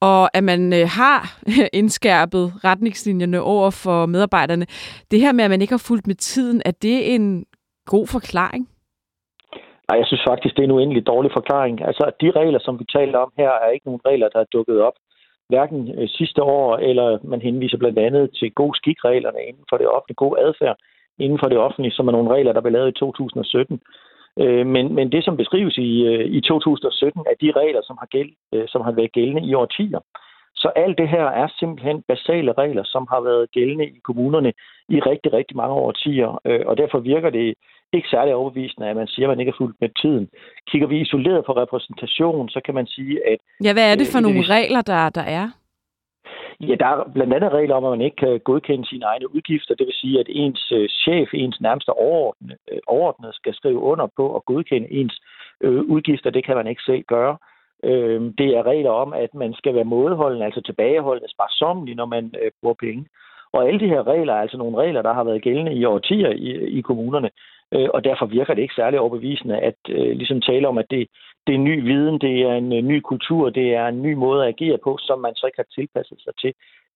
Og 0.00 0.36
at 0.36 0.44
man 0.44 0.72
øh, 0.72 0.86
har 0.98 1.20
indskærpet 1.80 2.52
retningslinjerne 2.64 3.40
over 3.42 3.70
for 3.70 4.06
medarbejderne. 4.06 4.66
Det 5.10 5.20
her 5.20 5.32
med, 5.32 5.44
at 5.44 5.50
man 5.50 5.62
ikke 5.62 5.72
har 5.72 5.86
fulgt 5.88 6.06
med 6.06 6.14
tiden, 6.14 6.62
er 6.64 6.70
det 6.70 7.14
en 7.14 7.44
god 7.86 8.06
forklaring? 8.06 8.68
Nej, 9.88 9.98
jeg 9.98 10.06
synes 10.06 10.24
faktisk, 10.28 10.54
det 10.54 10.62
er 10.62 10.68
en 10.68 10.76
uendelig 10.78 11.06
dårlig 11.06 11.30
forklaring. 11.34 11.82
Altså, 11.86 12.04
de 12.20 12.30
regler, 12.30 12.58
som 12.62 12.78
vi 12.78 12.84
taler 12.84 13.18
om 13.18 13.32
her, 13.38 13.50
er 13.50 13.70
ikke 13.70 13.86
nogen 13.86 14.00
regler, 14.06 14.28
der 14.28 14.40
er 14.40 14.52
dukket 14.52 14.80
op 14.80 14.96
hverken 15.48 15.80
øh, 15.98 16.08
sidste 16.08 16.42
år, 16.42 16.76
eller 16.76 17.18
man 17.24 17.40
henviser 17.40 17.78
blandt 17.78 17.98
andet 17.98 18.30
til 18.38 18.52
god 18.52 18.74
skikreglerne 18.74 19.40
inden 19.48 19.64
for 19.70 19.76
det 19.76 19.88
offentlige, 19.88 20.22
god 20.24 20.36
adfærd 20.46 20.76
inden 21.18 21.38
for 21.42 21.48
det 21.48 21.58
offentlige, 21.58 21.92
som 21.96 22.08
er 22.08 22.12
nogle 22.12 22.34
regler, 22.34 22.52
der 22.52 22.60
blev 22.60 22.72
lavet 22.72 22.88
i 22.88 22.98
2017. 22.98 23.80
Øh, 24.42 24.66
men, 24.66 24.94
men 24.94 25.12
det, 25.12 25.24
som 25.24 25.36
beskrives 25.36 25.78
i, 25.78 26.04
øh, 26.06 26.24
i 26.38 26.40
2017, 26.40 27.20
er 27.30 27.34
de 27.40 27.60
regler, 27.60 27.82
som 27.84 27.96
har, 28.00 28.06
gæld, 28.06 28.30
som 28.68 28.80
har 28.82 28.92
været 28.92 29.12
gældende 29.12 29.42
i 29.48 29.54
årtier. 29.54 30.00
Så 30.54 30.68
alt 30.68 30.98
det 30.98 31.08
her 31.08 31.24
er 31.24 31.48
simpelthen 31.58 32.02
basale 32.08 32.52
regler, 32.52 32.84
som 32.84 33.06
har 33.10 33.20
været 33.20 33.50
gældende 33.50 33.86
i 33.86 33.98
kommunerne 34.04 34.52
i 34.88 35.00
rigtig, 35.00 35.32
rigtig 35.32 35.56
mange 35.56 35.74
årtier, 35.74 36.26
og 36.66 36.76
derfor 36.76 36.98
virker 36.98 37.30
det 37.30 37.54
ikke 37.92 38.08
særlig 38.08 38.34
overbevisende, 38.34 38.88
at 38.88 38.96
man 38.96 39.06
siger, 39.06 39.26
at 39.26 39.30
man 39.30 39.40
ikke 39.40 39.50
er 39.50 39.60
fuldt 39.60 39.76
med 39.80 39.90
tiden. 40.02 40.28
Kigger 40.68 40.88
vi 40.88 41.00
isoleret 41.00 41.44
på 41.44 41.52
repræsentation, 41.52 42.48
så 42.48 42.60
kan 42.64 42.74
man 42.74 42.86
sige, 42.86 43.14
at... 43.32 43.38
Ja, 43.64 43.72
hvad 43.72 43.92
er 43.92 43.96
det 43.96 44.06
for 44.12 44.18
øh, 44.18 44.22
nogle 44.22 44.42
regler, 44.56 44.82
der, 44.82 45.08
der 45.08 45.26
er? 45.40 45.48
Ja, 46.60 46.74
der 46.74 46.86
er 46.86 47.10
blandt 47.14 47.34
andet 47.34 47.52
regler 47.52 47.74
om, 47.74 47.84
at 47.84 47.90
man 47.90 48.00
ikke 48.00 48.16
kan 48.16 48.40
godkende 48.40 48.86
sine 48.88 49.04
egne 49.04 49.34
udgifter. 49.34 49.74
Det 49.74 49.86
vil 49.86 49.94
sige, 49.94 50.20
at 50.20 50.26
ens 50.28 50.72
øh, 50.72 50.88
chef, 50.88 51.28
ens 51.34 51.60
nærmeste 51.60 51.90
overordnede, 51.90 52.58
øh, 52.72 52.78
overordnede 52.86 53.32
skal 53.32 53.54
skrive 53.54 53.78
under 53.78 54.06
på 54.16 54.36
at 54.36 54.44
godkende 54.44 54.92
ens 54.92 55.20
øh, 55.60 55.82
udgifter. 55.82 56.30
Det 56.30 56.44
kan 56.44 56.56
man 56.56 56.66
ikke 56.66 56.82
selv 56.82 57.02
gøre. 57.02 57.36
Øhm, 57.84 58.32
det 58.32 58.48
er 58.56 58.62
regler 58.62 58.90
om, 58.90 59.12
at 59.12 59.34
man 59.34 59.54
skal 59.54 59.74
være 59.74 59.84
mådeholden, 59.84 60.42
altså 60.42 60.60
tilbageholdende, 60.60 61.30
sparsommelig, 61.30 61.94
når 61.94 62.06
man 62.06 62.34
bruger 62.60 62.74
penge. 62.74 63.06
Og 63.56 63.68
alle 63.68 63.80
de 63.80 63.88
her 63.88 64.06
regler 64.06 64.32
er 64.34 64.40
altså 64.40 64.58
nogle 64.58 64.76
regler, 64.76 65.02
der 65.02 65.12
har 65.12 65.24
været 65.24 65.42
gældende 65.42 65.74
i 65.74 65.84
årtier 65.84 66.30
i, 66.30 66.50
i 66.78 66.80
kommunerne. 66.80 67.30
Øh, 67.74 67.88
og 67.94 68.04
derfor 68.04 68.26
virker 68.26 68.54
det 68.54 68.62
ikke 68.62 68.74
særlig 68.74 69.00
overbevisende 69.00 69.58
at 69.58 69.80
øh, 69.88 70.16
ligesom 70.16 70.40
tale 70.40 70.68
om, 70.68 70.78
at 70.78 70.90
det, 70.90 71.08
det 71.46 71.54
er 71.54 71.58
ny 71.58 71.82
viden, 71.82 72.18
det 72.20 72.42
er 72.42 72.54
en 72.54 72.72
øh, 72.72 72.82
ny 72.82 73.00
kultur, 73.00 73.50
det 73.50 73.74
er 73.74 73.86
en 73.86 74.02
ny 74.02 74.12
måde 74.14 74.42
at 74.42 74.48
agere 74.48 74.78
på, 74.84 74.98
som 75.00 75.18
man 75.20 75.34
så 75.34 75.46
ikke 75.46 75.58
har 75.58 75.70
tilpasset 75.74 76.18
sig 76.20 76.32
til. 76.40 76.52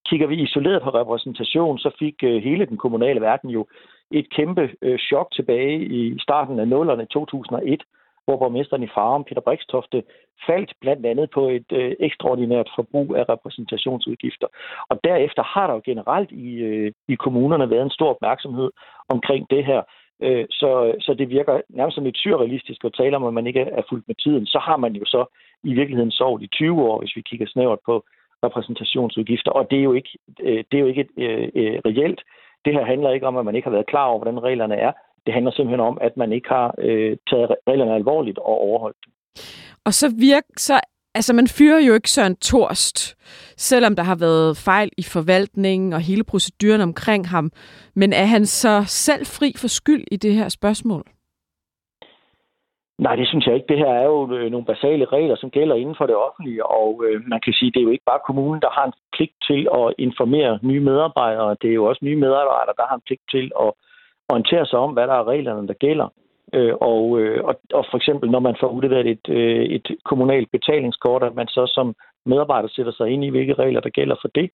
Kigger 0.08 0.26
vi 0.26 0.36
isoleret 0.42 0.82
på 0.82 0.90
repræsentation, 0.90 1.78
så 1.78 1.90
fik 1.98 2.14
øh, 2.22 2.42
hele 2.42 2.66
den 2.66 2.76
kommunale 2.76 3.20
verden 3.20 3.50
jo 3.50 3.66
et 4.10 4.30
kæmpe 4.30 4.70
øh, 4.82 4.98
chok 4.98 5.28
tilbage 5.32 5.76
i 5.84 6.18
starten 6.18 6.58
af 6.60 6.66
0'erne 6.66 7.04
2001, 7.04 7.82
hvor 8.30 8.38
borgmesteren 8.38 8.82
i 8.82 8.94
Farum, 8.94 9.24
Peter 9.24 9.40
Brikstofte, 9.40 10.02
faldt 10.46 10.72
blandt 10.80 11.06
andet 11.06 11.30
på 11.30 11.48
et 11.48 11.70
øh, 11.72 11.92
ekstraordinært 12.00 12.68
forbrug 12.76 13.16
af 13.16 13.24
repræsentationsudgifter. 13.28 14.46
Og 14.90 14.96
derefter 15.04 15.42
har 15.42 15.66
der 15.66 15.74
jo 15.74 15.82
generelt 15.84 16.30
i, 16.30 16.48
øh, 16.68 16.92
i 17.08 17.14
kommunerne 17.14 17.70
været 17.70 17.82
en 17.82 17.98
stor 17.98 18.10
opmærksomhed 18.10 18.70
omkring 19.08 19.46
det 19.50 19.64
her. 19.64 19.82
Øh, 20.22 20.46
så, 20.50 20.70
så 21.00 21.14
det 21.14 21.28
virker 21.28 21.60
nærmest 21.68 21.94
som 21.94 22.04
lidt 22.04 22.18
surrealistisk 22.18 22.84
at 22.84 22.94
tale 23.00 23.16
om, 23.16 23.24
at 23.24 23.34
man 23.34 23.46
ikke 23.46 23.60
er 23.60 23.82
fuldt 23.88 24.08
med 24.08 24.14
tiden. 24.14 24.46
Så 24.46 24.58
har 24.58 24.76
man 24.76 24.92
jo 24.92 25.04
så 25.04 25.24
i 25.62 25.72
virkeligheden 25.72 26.10
sovet 26.10 26.42
i 26.42 26.46
20 26.46 26.82
år, 26.82 26.98
hvis 26.98 27.16
vi 27.16 27.20
kigger 27.20 27.46
snævert 27.46 27.78
på 27.86 28.04
repræsentationsudgifter. 28.44 29.50
Og 29.50 29.70
det 29.70 29.78
er 29.78 29.82
jo 29.82 29.92
ikke, 29.92 30.18
øh, 30.40 30.64
det 30.70 30.76
er 30.76 30.80
jo 30.80 30.86
ikke 30.86 31.06
øh, 31.16 31.48
øh, 31.54 31.78
reelt. 31.86 32.20
Det 32.64 32.72
her 32.72 32.84
handler 32.84 33.10
ikke 33.10 33.26
om, 33.26 33.36
at 33.36 33.44
man 33.44 33.56
ikke 33.56 33.66
har 33.66 33.76
været 33.76 33.86
klar 33.92 34.06
over, 34.06 34.18
hvordan 34.18 34.42
reglerne 34.42 34.74
er. 34.74 34.92
Det 35.26 35.34
handler 35.34 35.52
simpelthen 35.52 35.80
om, 35.80 35.98
at 36.00 36.16
man 36.16 36.32
ikke 36.32 36.48
har 36.48 36.74
øh, 36.78 37.16
taget 37.30 37.56
reglerne 37.68 37.94
alvorligt 37.94 38.38
og 38.38 38.56
overholdt 38.68 38.96
dem. 39.04 39.12
Og 39.84 39.92
så 39.94 40.06
virker 40.18 40.52
så 40.56 40.80
Altså, 41.14 41.32
man 41.34 41.48
fyrer 41.58 41.80
jo 41.86 41.94
ikke 41.94 42.10
Søren 42.10 42.36
Torst, 42.36 43.16
selvom 43.56 43.96
der 43.96 44.02
har 44.02 44.18
været 44.20 44.56
fejl 44.56 44.90
i 44.98 45.02
forvaltningen 45.02 45.92
og 45.92 46.00
hele 46.00 46.24
proceduren 46.24 46.80
omkring 46.80 47.28
ham. 47.28 47.50
Men 47.94 48.12
er 48.12 48.24
han 48.24 48.46
så 48.46 48.82
selv 48.86 49.26
fri 49.26 49.52
for 49.56 49.68
skyld 49.68 50.04
i 50.12 50.16
det 50.16 50.34
her 50.34 50.48
spørgsmål? 50.48 51.04
Nej, 52.98 53.16
det 53.16 53.28
synes 53.28 53.46
jeg 53.46 53.54
ikke. 53.54 53.70
Det 53.72 53.78
her 53.78 53.92
er 54.00 54.04
jo 54.04 54.34
øh, 54.36 54.50
nogle 54.50 54.66
basale 54.66 55.04
regler, 55.04 55.36
som 55.36 55.50
gælder 55.50 55.74
inden 55.74 55.94
for 55.98 56.06
det 56.06 56.16
offentlige, 56.16 56.66
og 56.66 57.04
øh, 57.06 57.20
man 57.26 57.40
kan 57.44 57.52
sige, 57.52 57.70
det 57.72 57.80
er 57.80 57.88
jo 57.88 57.94
ikke 57.96 58.10
bare 58.12 58.26
kommunen, 58.26 58.60
der 58.60 58.70
har 58.70 58.84
en 58.86 58.92
pligt 59.16 59.36
til 59.48 59.68
at 59.80 59.94
informere 59.98 60.58
nye 60.62 60.80
medarbejdere. 60.80 61.56
Det 61.62 61.70
er 61.70 61.78
jo 61.80 61.84
også 61.84 62.04
nye 62.04 62.20
medarbejdere, 62.24 62.76
der 62.80 62.86
har 62.88 62.94
en 62.96 63.06
pligt 63.06 63.26
til 63.30 63.46
at 63.64 63.70
orientere 64.30 64.66
sig 64.66 64.78
om, 64.78 64.92
hvad 64.92 65.06
der 65.06 65.14
er 65.14 65.28
reglerne, 65.28 65.68
der 65.68 65.74
gælder. 65.74 66.08
Øh, 66.54 66.74
og, 66.80 67.20
øh, 67.20 67.44
og, 67.44 67.54
og 67.72 67.84
for 67.90 67.96
eksempel, 67.96 68.30
når 68.30 68.40
man 68.40 68.56
får 68.60 68.68
udleveret 68.68 69.06
et, 69.06 69.28
øh, 69.28 69.64
et 69.64 69.86
kommunalt 70.04 70.50
betalingskort, 70.50 71.22
at 71.22 71.34
man 71.34 71.48
så 71.48 71.66
som 71.66 71.94
medarbejder 72.26 72.68
sætter 72.68 72.92
sig 72.92 73.08
ind 73.08 73.24
i, 73.24 73.28
hvilke 73.28 73.54
regler 73.54 73.80
der 73.80 73.90
gælder 73.98 74.16
for 74.22 74.28
det. 74.28 74.50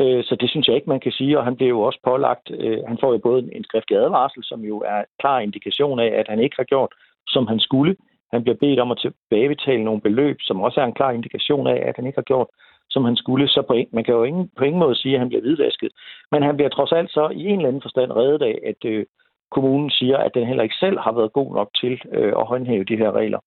Øh, 0.00 0.24
så 0.24 0.36
det 0.40 0.50
synes 0.50 0.66
jeg 0.66 0.76
ikke, 0.76 0.88
man 0.88 1.00
kan 1.00 1.12
sige, 1.12 1.38
og 1.38 1.44
han 1.44 1.56
bliver 1.56 1.68
jo 1.68 1.80
også 1.80 2.00
pålagt, 2.04 2.50
øh, 2.50 2.78
han 2.88 2.98
får 3.00 3.12
jo 3.12 3.18
både 3.18 3.42
en, 3.42 3.50
en 3.52 3.64
skriftlig 3.64 3.98
advarsel, 3.98 4.44
som 4.44 4.60
jo 4.60 4.76
er 4.86 4.98
en 4.98 5.04
klar 5.20 5.40
indikation 5.40 5.98
af, 6.00 6.10
at 6.20 6.26
han 6.28 6.40
ikke 6.40 6.56
har 6.58 6.64
gjort, 6.64 6.92
som 7.26 7.46
han 7.46 7.60
skulle. 7.60 7.96
Han 8.32 8.42
bliver 8.42 8.56
bedt 8.60 8.80
om 8.80 8.90
at 8.90 8.98
tilbagebetale 8.98 9.84
nogle 9.84 10.00
beløb, 10.00 10.36
som 10.40 10.60
også 10.60 10.80
er 10.80 10.84
en 10.84 10.98
klar 10.98 11.10
indikation 11.10 11.66
af, 11.66 11.88
at 11.88 11.96
han 11.96 12.06
ikke 12.06 12.18
har 12.18 12.30
gjort, 12.32 12.48
som 12.90 13.04
han 13.04 13.16
skulle. 13.16 13.48
Så 13.48 13.62
på 13.68 13.72
en, 13.72 13.86
man 13.92 14.04
kan 14.04 14.14
jo 14.14 14.24
ingen, 14.24 14.50
på 14.58 14.64
ingen 14.64 14.80
måde 14.80 14.96
sige, 14.96 15.14
at 15.14 15.20
han 15.20 15.28
bliver 15.28 15.42
hvidvasket. 15.42 15.92
Men 16.32 16.42
han 16.42 16.56
bliver 16.56 16.68
trods 16.68 16.92
alt 16.92 17.10
så 17.10 17.28
i 17.28 17.44
en 17.44 17.56
eller 17.56 17.68
anden 17.68 17.82
forstand 17.82 18.12
reddet 18.12 18.42
af, 18.42 18.58
at 18.70 18.90
øh, 18.90 19.06
kommunen 19.50 19.90
siger, 19.90 20.18
at 20.18 20.34
den 20.34 20.46
heller 20.46 20.62
ikke 20.62 20.80
selv 20.80 20.98
har 20.98 21.12
været 21.12 21.32
god 21.32 21.54
nok 21.54 21.68
til 21.80 22.00
øh, 22.12 22.32
at 22.40 22.46
håndhæve 22.46 22.84
de 22.84 22.96
her 22.96 23.12
regler. 23.12 23.38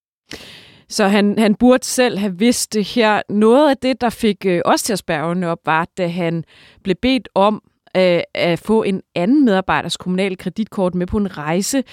Så 0.89 1.03
han, 1.03 1.39
han 1.39 1.55
burde 1.55 1.85
selv 1.85 2.17
have 2.17 2.39
vidst 2.39 2.73
det 2.73 2.85
her. 2.95 3.21
Noget 3.29 3.69
af 3.69 3.77
det, 3.77 4.01
der 4.01 4.09
fik 4.09 4.45
øh, 4.45 4.61
os 4.65 4.83
til 4.83 4.93
at 4.93 4.99
spærge 4.99 5.47
op, 5.47 5.59
var, 5.65 5.87
da 5.97 6.07
han 6.07 6.43
blev 6.83 6.95
bedt 7.01 7.29
om 7.35 7.61
øh, 7.97 8.21
at 8.33 8.59
få 8.59 8.83
en 8.83 9.01
anden 9.15 9.45
medarbejders 9.45 9.97
kommunale 9.97 10.35
kreditkort 10.35 10.95
med 10.95 11.07
på 11.07 11.17
en 11.17 11.37
rejse. 11.37 11.83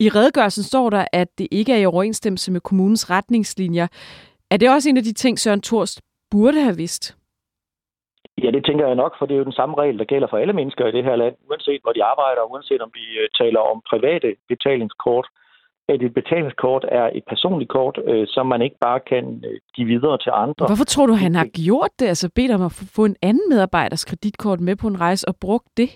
I 0.00 0.08
redegørelsen 0.08 0.62
står 0.62 0.90
der, 0.90 1.04
at 1.12 1.28
det 1.38 1.48
ikke 1.50 1.72
er 1.72 1.76
i 1.76 1.86
overensstemmelse 1.86 2.52
med 2.52 2.60
kommunens 2.60 3.10
retningslinjer. 3.10 3.86
Er 4.50 4.56
det 4.56 4.70
også 4.70 4.88
en 4.88 4.96
af 4.96 5.02
de 5.02 5.12
ting, 5.12 5.38
Søren 5.38 5.60
Thorst 5.60 6.00
burde 6.30 6.60
have 6.60 6.76
vidst? 6.76 7.04
Ja, 8.42 8.50
det 8.50 8.64
tænker 8.64 8.86
jeg 8.86 8.94
nok, 8.94 9.12
for 9.18 9.26
det 9.26 9.34
er 9.34 9.38
jo 9.38 9.50
den 9.50 9.60
samme 9.60 9.74
regel, 9.78 9.98
der 9.98 10.04
gælder 10.04 10.28
for 10.30 10.36
alle 10.36 10.52
mennesker 10.52 10.86
i 10.86 10.92
det 10.92 11.04
her 11.04 11.16
land, 11.16 11.34
uanset 11.48 11.80
hvor 11.82 11.92
de 11.92 12.04
arbejder, 12.04 12.50
uanset 12.52 12.82
om 12.82 12.90
vi 12.94 13.04
øh, 13.20 13.28
taler 13.40 13.60
om 13.60 13.82
private 13.90 14.36
betalingskort. 14.48 15.26
At 15.88 16.02
et 16.02 16.14
betalingskort 16.14 16.84
er 16.88 17.10
et 17.14 17.24
personligt 17.28 17.70
kort, 17.70 17.98
øh, 18.06 18.26
som 18.28 18.46
man 18.46 18.62
ikke 18.62 18.76
bare 18.80 19.00
kan 19.00 19.24
øh, 19.48 19.60
give 19.74 19.86
videre 19.86 20.18
til 20.18 20.32
andre. 20.34 20.66
Hvorfor 20.66 20.84
tror 20.84 21.06
du, 21.06 21.12
han 21.12 21.34
har 21.34 21.48
gjort 21.66 21.90
det? 21.98 22.06
Altså 22.06 22.30
bedt 22.34 22.52
om 22.56 22.62
at 22.62 22.72
få 22.96 23.04
en 23.04 23.16
anden 23.22 23.48
medarbejders 23.48 24.04
kreditkort 24.04 24.60
med 24.60 24.76
på 24.76 24.86
en 24.88 25.00
rejse 25.00 25.28
og 25.28 25.36
brugt 25.40 25.68
det? 25.76 25.90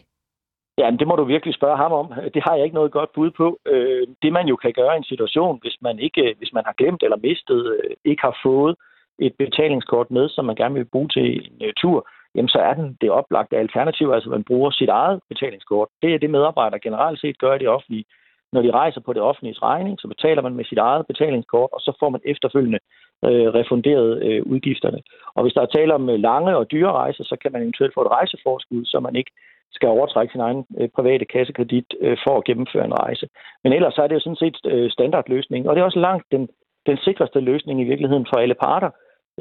Ja, 0.78 0.90
det 0.98 1.06
må 1.08 1.16
du 1.16 1.24
virkelig 1.24 1.54
spørge 1.54 1.76
ham 1.76 1.92
om. 1.92 2.06
Det 2.34 2.42
har 2.46 2.54
jeg 2.54 2.64
ikke 2.64 2.78
noget 2.80 2.92
godt 2.92 3.10
bud 3.14 3.30
på. 3.30 3.58
Øh, 3.66 4.06
det 4.22 4.32
man 4.32 4.46
jo 4.46 4.56
kan 4.56 4.72
gøre 4.72 4.94
i 4.94 4.96
en 4.96 5.10
situation, 5.12 5.58
hvis 5.62 5.76
man 5.80 5.98
ikke, 5.98 6.34
hvis 6.38 6.52
man 6.52 6.64
har 6.66 6.74
glemt 6.78 7.02
eller 7.02 7.16
mistet, 7.16 7.60
øh, 7.74 7.90
ikke 8.04 8.22
har 8.22 8.36
fået 8.44 8.76
et 9.26 9.34
betalingskort 9.38 10.10
med, 10.10 10.28
som 10.28 10.44
man 10.44 10.56
gerne 10.56 10.74
vil 10.74 10.92
bruge 10.92 11.08
til 11.08 11.26
en 11.36 11.66
øh, 11.66 11.72
tur, 11.76 12.08
jamen 12.34 12.48
så 12.48 12.58
er 12.58 12.74
den 12.74 12.96
det 13.00 13.10
oplagte 13.10 13.56
alternativ, 13.56 14.10
altså 14.10 14.30
man 14.30 14.44
bruger 14.44 14.70
sit 14.70 14.88
eget 14.88 15.20
betalingskort. 15.28 15.88
Det 16.02 16.14
er 16.14 16.18
det 16.18 16.30
medarbejdere 16.30 16.80
generelt 16.80 17.20
set 17.20 17.38
gør 17.38 17.54
i 17.54 17.58
det 17.58 17.68
offentlige. 17.68 18.04
Når 18.52 18.62
de 18.62 18.70
rejser 18.70 19.00
på 19.00 19.12
det 19.12 19.22
offentlige 19.22 19.58
regning, 19.62 20.00
så 20.00 20.08
betaler 20.08 20.42
man 20.42 20.54
med 20.54 20.64
sit 20.64 20.78
eget 20.78 21.06
betalingskort, 21.06 21.70
og 21.72 21.80
så 21.80 21.96
får 22.00 22.08
man 22.08 22.20
efterfølgende 22.24 22.78
øh, 23.24 23.48
refunderet 23.60 24.22
øh, 24.22 24.42
udgifterne. 24.46 25.00
Og 25.34 25.42
hvis 25.42 25.54
der 25.54 25.62
er 25.62 25.66
tale 25.66 25.94
om 25.94 26.10
øh, 26.10 26.18
lange 26.18 26.56
og 26.56 26.70
dyre 26.70 26.92
rejser, 26.92 27.24
så 27.24 27.36
kan 27.42 27.52
man 27.52 27.62
eventuelt 27.62 27.94
få 27.94 28.00
et 28.02 28.10
rejseforskud, 28.10 28.84
så 28.84 29.00
man 29.00 29.16
ikke 29.16 29.30
skal 29.72 29.88
overtrække 29.88 30.32
sin 30.32 30.40
egen 30.40 30.64
øh, 30.80 30.88
private 30.88 31.24
kassekredit 31.24 31.94
øh, 32.00 32.16
for 32.24 32.38
at 32.38 32.44
gennemføre 32.44 32.84
en 32.84 32.98
rejse. 32.98 33.28
Men 33.64 33.72
ellers 33.72 33.94
så 33.94 34.02
er 34.02 34.06
det 34.06 34.14
jo 34.14 34.20
sådan 34.20 34.42
set 34.44 34.56
øh, 34.64 34.90
standardløsningen, 34.90 35.68
og 35.68 35.76
det 35.76 35.80
er 35.80 35.84
også 35.84 35.98
langt 35.98 36.26
den, 36.32 36.48
den 36.86 36.96
sikreste 36.96 37.40
løsning 37.40 37.80
i 37.80 37.84
virkeligheden 37.84 38.26
for 38.30 38.36
alle 38.36 38.54
parter, 38.54 38.90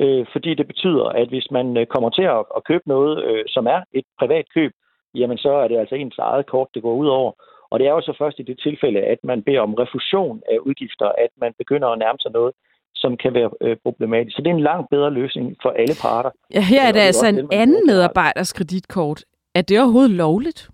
øh, 0.03 0.25
fordi 0.33 0.53
det 0.53 0.67
betyder, 0.67 1.05
at 1.21 1.27
hvis 1.27 1.47
man 1.51 1.77
øh, 1.77 1.85
kommer 1.85 2.09
til 2.09 2.27
at, 2.37 2.41
at 2.57 2.63
købe 2.69 2.85
noget, 2.87 3.23
øh, 3.27 3.43
som 3.47 3.67
er 3.67 3.81
et 3.93 4.05
privat 4.19 4.45
køb, 4.53 4.71
jamen 5.15 5.37
så 5.37 5.51
er 5.51 5.67
det 5.67 5.77
altså 5.77 5.95
ens 5.95 6.17
eget 6.17 6.45
kort, 6.45 6.67
det 6.73 6.81
går 6.81 6.95
ud 6.95 7.07
over. 7.07 7.31
Og 7.71 7.79
det 7.79 7.87
er 7.87 7.91
jo 7.91 8.01
så 8.01 8.13
først 8.17 8.39
i 8.39 8.43
det 8.43 8.59
tilfælde, 8.59 8.99
at 8.99 9.19
man 9.23 9.43
beder 9.43 9.61
om 9.61 9.73
refusion 9.73 10.41
af 10.51 10.57
udgifter, 10.57 11.05
at 11.05 11.31
man 11.37 11.53
begynder 11.57 11.87
at 11.87 11.99
nærme 11.99 12.19
sig 12.19 12.31
noget, 12.31 12.53
som 12.95 13.17
kan 13.17 13.33
være 13.33 13.49
øh, 13.61 13.77
problematisk. 13.83 14.35
Så 14.35 14.41
det 14.41 14.49
er 14.49 14.55
en 14.55 14.69
langt 14.71 14.89
bedre 14.89 15.11
løsning 15.11 15.57
for 15.61 15.69
alle 15.69 15.95
parter. 16.01 16.31
Ja, 16.53 16.61
her 16.61 16.81
er 16.81 16.91
det, 16.91 16.95
det 16.95 17.07
altså 17.09 17.27
en 17.27 17.37
den, 17.37 17.49
anden 17.51 17.85
medarbejders 17.85 18.53
kreditkort. 18.53 19.23
Er 19.55 19.61
det 19.61 19.79
overhovedet 19.79 20.11
lovligt 20.11 20.69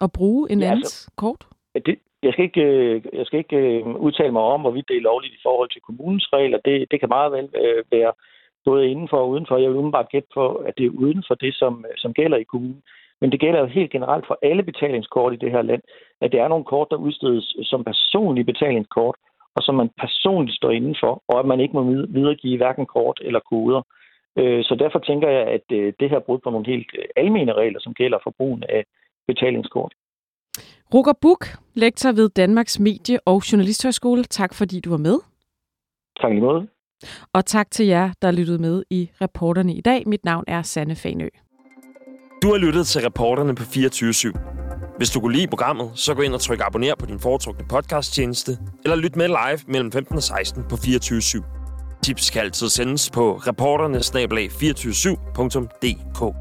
at 0.00 0.12
bruge 0.12 0.52
en 0.52 0.60
ja, 0.60 0.66
andens 0.66 0.84
altså, 0.84 1.10
kort? 1.16 1.46
Det, 1.86 1.98
jeg 2.22 2.32
skal 2.32 2.44
ikke, 2.44 2.64
jeg 3.12 3.26
skal 3.26 3.38
ikke 3.38 3.82
udtale 4.06 4.32
mig 4.32 4.42
om, 4.42 4.60
hvorvidt 4.60 4.88
det 4.88 4.96
er 4.96 5.00
lovligt 5.00 5.34
i 5.34 5.42
forhold 5.42 5.70
til 5.70 5.80
kommunens 5.80 6.28
regler. 6.32 6.58
Det, 6.64 6.90
det 6.90 7.00
kan 7.00 7.08
meget 7.08 7.32
vel 7.32 7.48
være 7.90 8.12
både 8.64 8.90
indenfor 8.90 9.16
og 9.16 9.28
udenfor. 9.28 9.56
Jeg 9.56 9.70
vil 9.70 9.76
umiddelbart 9.76 10.08
gætte 10.08 10.28
på, 10.34 10.46
at 10.54 10.74
det 10.78 10.86
er 10.86 10.90
uden 10.90 11.24
for 11.28 11.34
det, 11.34 11.54
som, 11.54 11.84
som 11.96 12.14
gælder 12.14 12.38
i 12.38 12.50
kommunen. 12.52 12.82
Men 13.20 13.32
det 13.32 13.40
gælder 13.40 13.60
jo 13.60 13.66
helt 13.66 13.90
generelt 13.90 14.26
for 14.26 14.38
alle 14.42 14.62
betalingskort 14.62 15.32
i 15.32 15.36
det 15.36 15.50
her 15.50 15.62
land, 15.62 15.82
at 16.20 16.32
det 16.32 16.40
er 16.40 16.48
nogle 16.48 16.64
kort, 16.64 16.88
der 16.90 16.96
udstedes 16.96 17.56
som 17.62 17.84
personlige 17.84 18.44
betalingskort, 18.44 19.16
og 19.56 19.62
som 19.62 19.74
man 19.74 19.90
personligt 20.00 20.56
står 20.56 20.70
indenfor, 20.70 21.22
og 21.28 21.38
at 21.40 21.46
man 21.46 21.60
ikke 21.60 21.74
må 21.74 21.82
videregive 22.18 22.56
hverken 22.56 22.86
kort 22.86 23.20
eller 23.24 23.40
koder. 23.50 23.82
Øh, 24.38 24.64
så 24.64 24.74
derfor 24.74 24.98
tænker 24.98 25.28
jeg, 25.28 25.46
at 25.46 25.66
øh, 25.72 25.92
det 26.00 26.10
her 26.10 26.20
brud 26.20 26.38
på 26.38 26.50
nogle 26.50 26.66
helt 26.66 26.90
øh, 26.98 27.04
almene 27.16 27.52
regler, 27.52 27.80
som 27.80 27.94
gælder 27.94 28.18
for 28.22 28.34
brugen 28.38 28.64
af 28.68 28.84
betalingskort. 29.26 29.92
Rukker 30.94 31.12
Buk, 31.22 31.44
lektor 31.74 32.12
ved 32.12 32.28
Danmarks 32.28 32.80
Medie- 32.80 33.20
og 33.26 33.52
Journalisthøjskole. 33.52 34.22
Tak 34.22 34.54
fordi 34.54 34.80
du 34.80 34.90
var 34.90 35.02
med. 35.08 35.18
Tak 36.20 36.30
lige 36.30 36.42
måde. 36.42 36.68
Og 37.32 37.46
tak 37.46 37.70
til 37.70 37.86
jer, 37.86 38.10
der 38.22 38.30
lyttede 38.30 38.58
med 38.58 38.82
i 38.90 39.10
reporterne 39.20 39.74
i 39.74 39.80
dag. 39.80 40.02
Mit 40.06 40.24
navn 40.24 40.44
er 40.48 40.62
Sanne 40.62 40.96
Fanø. 40.96 41.28
Du 42.42 42.50
har 42.50 42.56
lyttet 42.56 42.86
til 42.86 43.02
reporterne 43.02 43.54
på 43.54 43.64
24 43.64 44.10
/7. 44.10 44.32
Hvis 44.96 45.10
du 45.10 45.20
kunne 45.20 45.36
lide 45.36 45.46
programmet, 45.46 45.90
så 45.94 46.14
gå 46.14 46.22
ind 46.22 46.34
og 46.34 46.40
tryk 46.40 46.60
abonner 46.66 46.94
på 46.98 47.06
din 47.06 47.20
foretrukne 47.20 47.64
podcasttjeneste, 47.68 48.58
eller 48.84 48.96
lyt 48.96 49.16
med 49.16 49.28
live 49.28 49.58
mellem 49.66 49.92
15 49.92 50.16
og 50.16 50.22
16 50.22 50.64
på 50.70 50.76
24 50.76 51.18
/7. 51.18 51.44
Tips 52.02 52.30
kan 52.30 52.42
altid 52.42 52.68
sendes 52.68 53.10
på 53.10 53.36
reporternesnablag247.dk. 53.36 56.34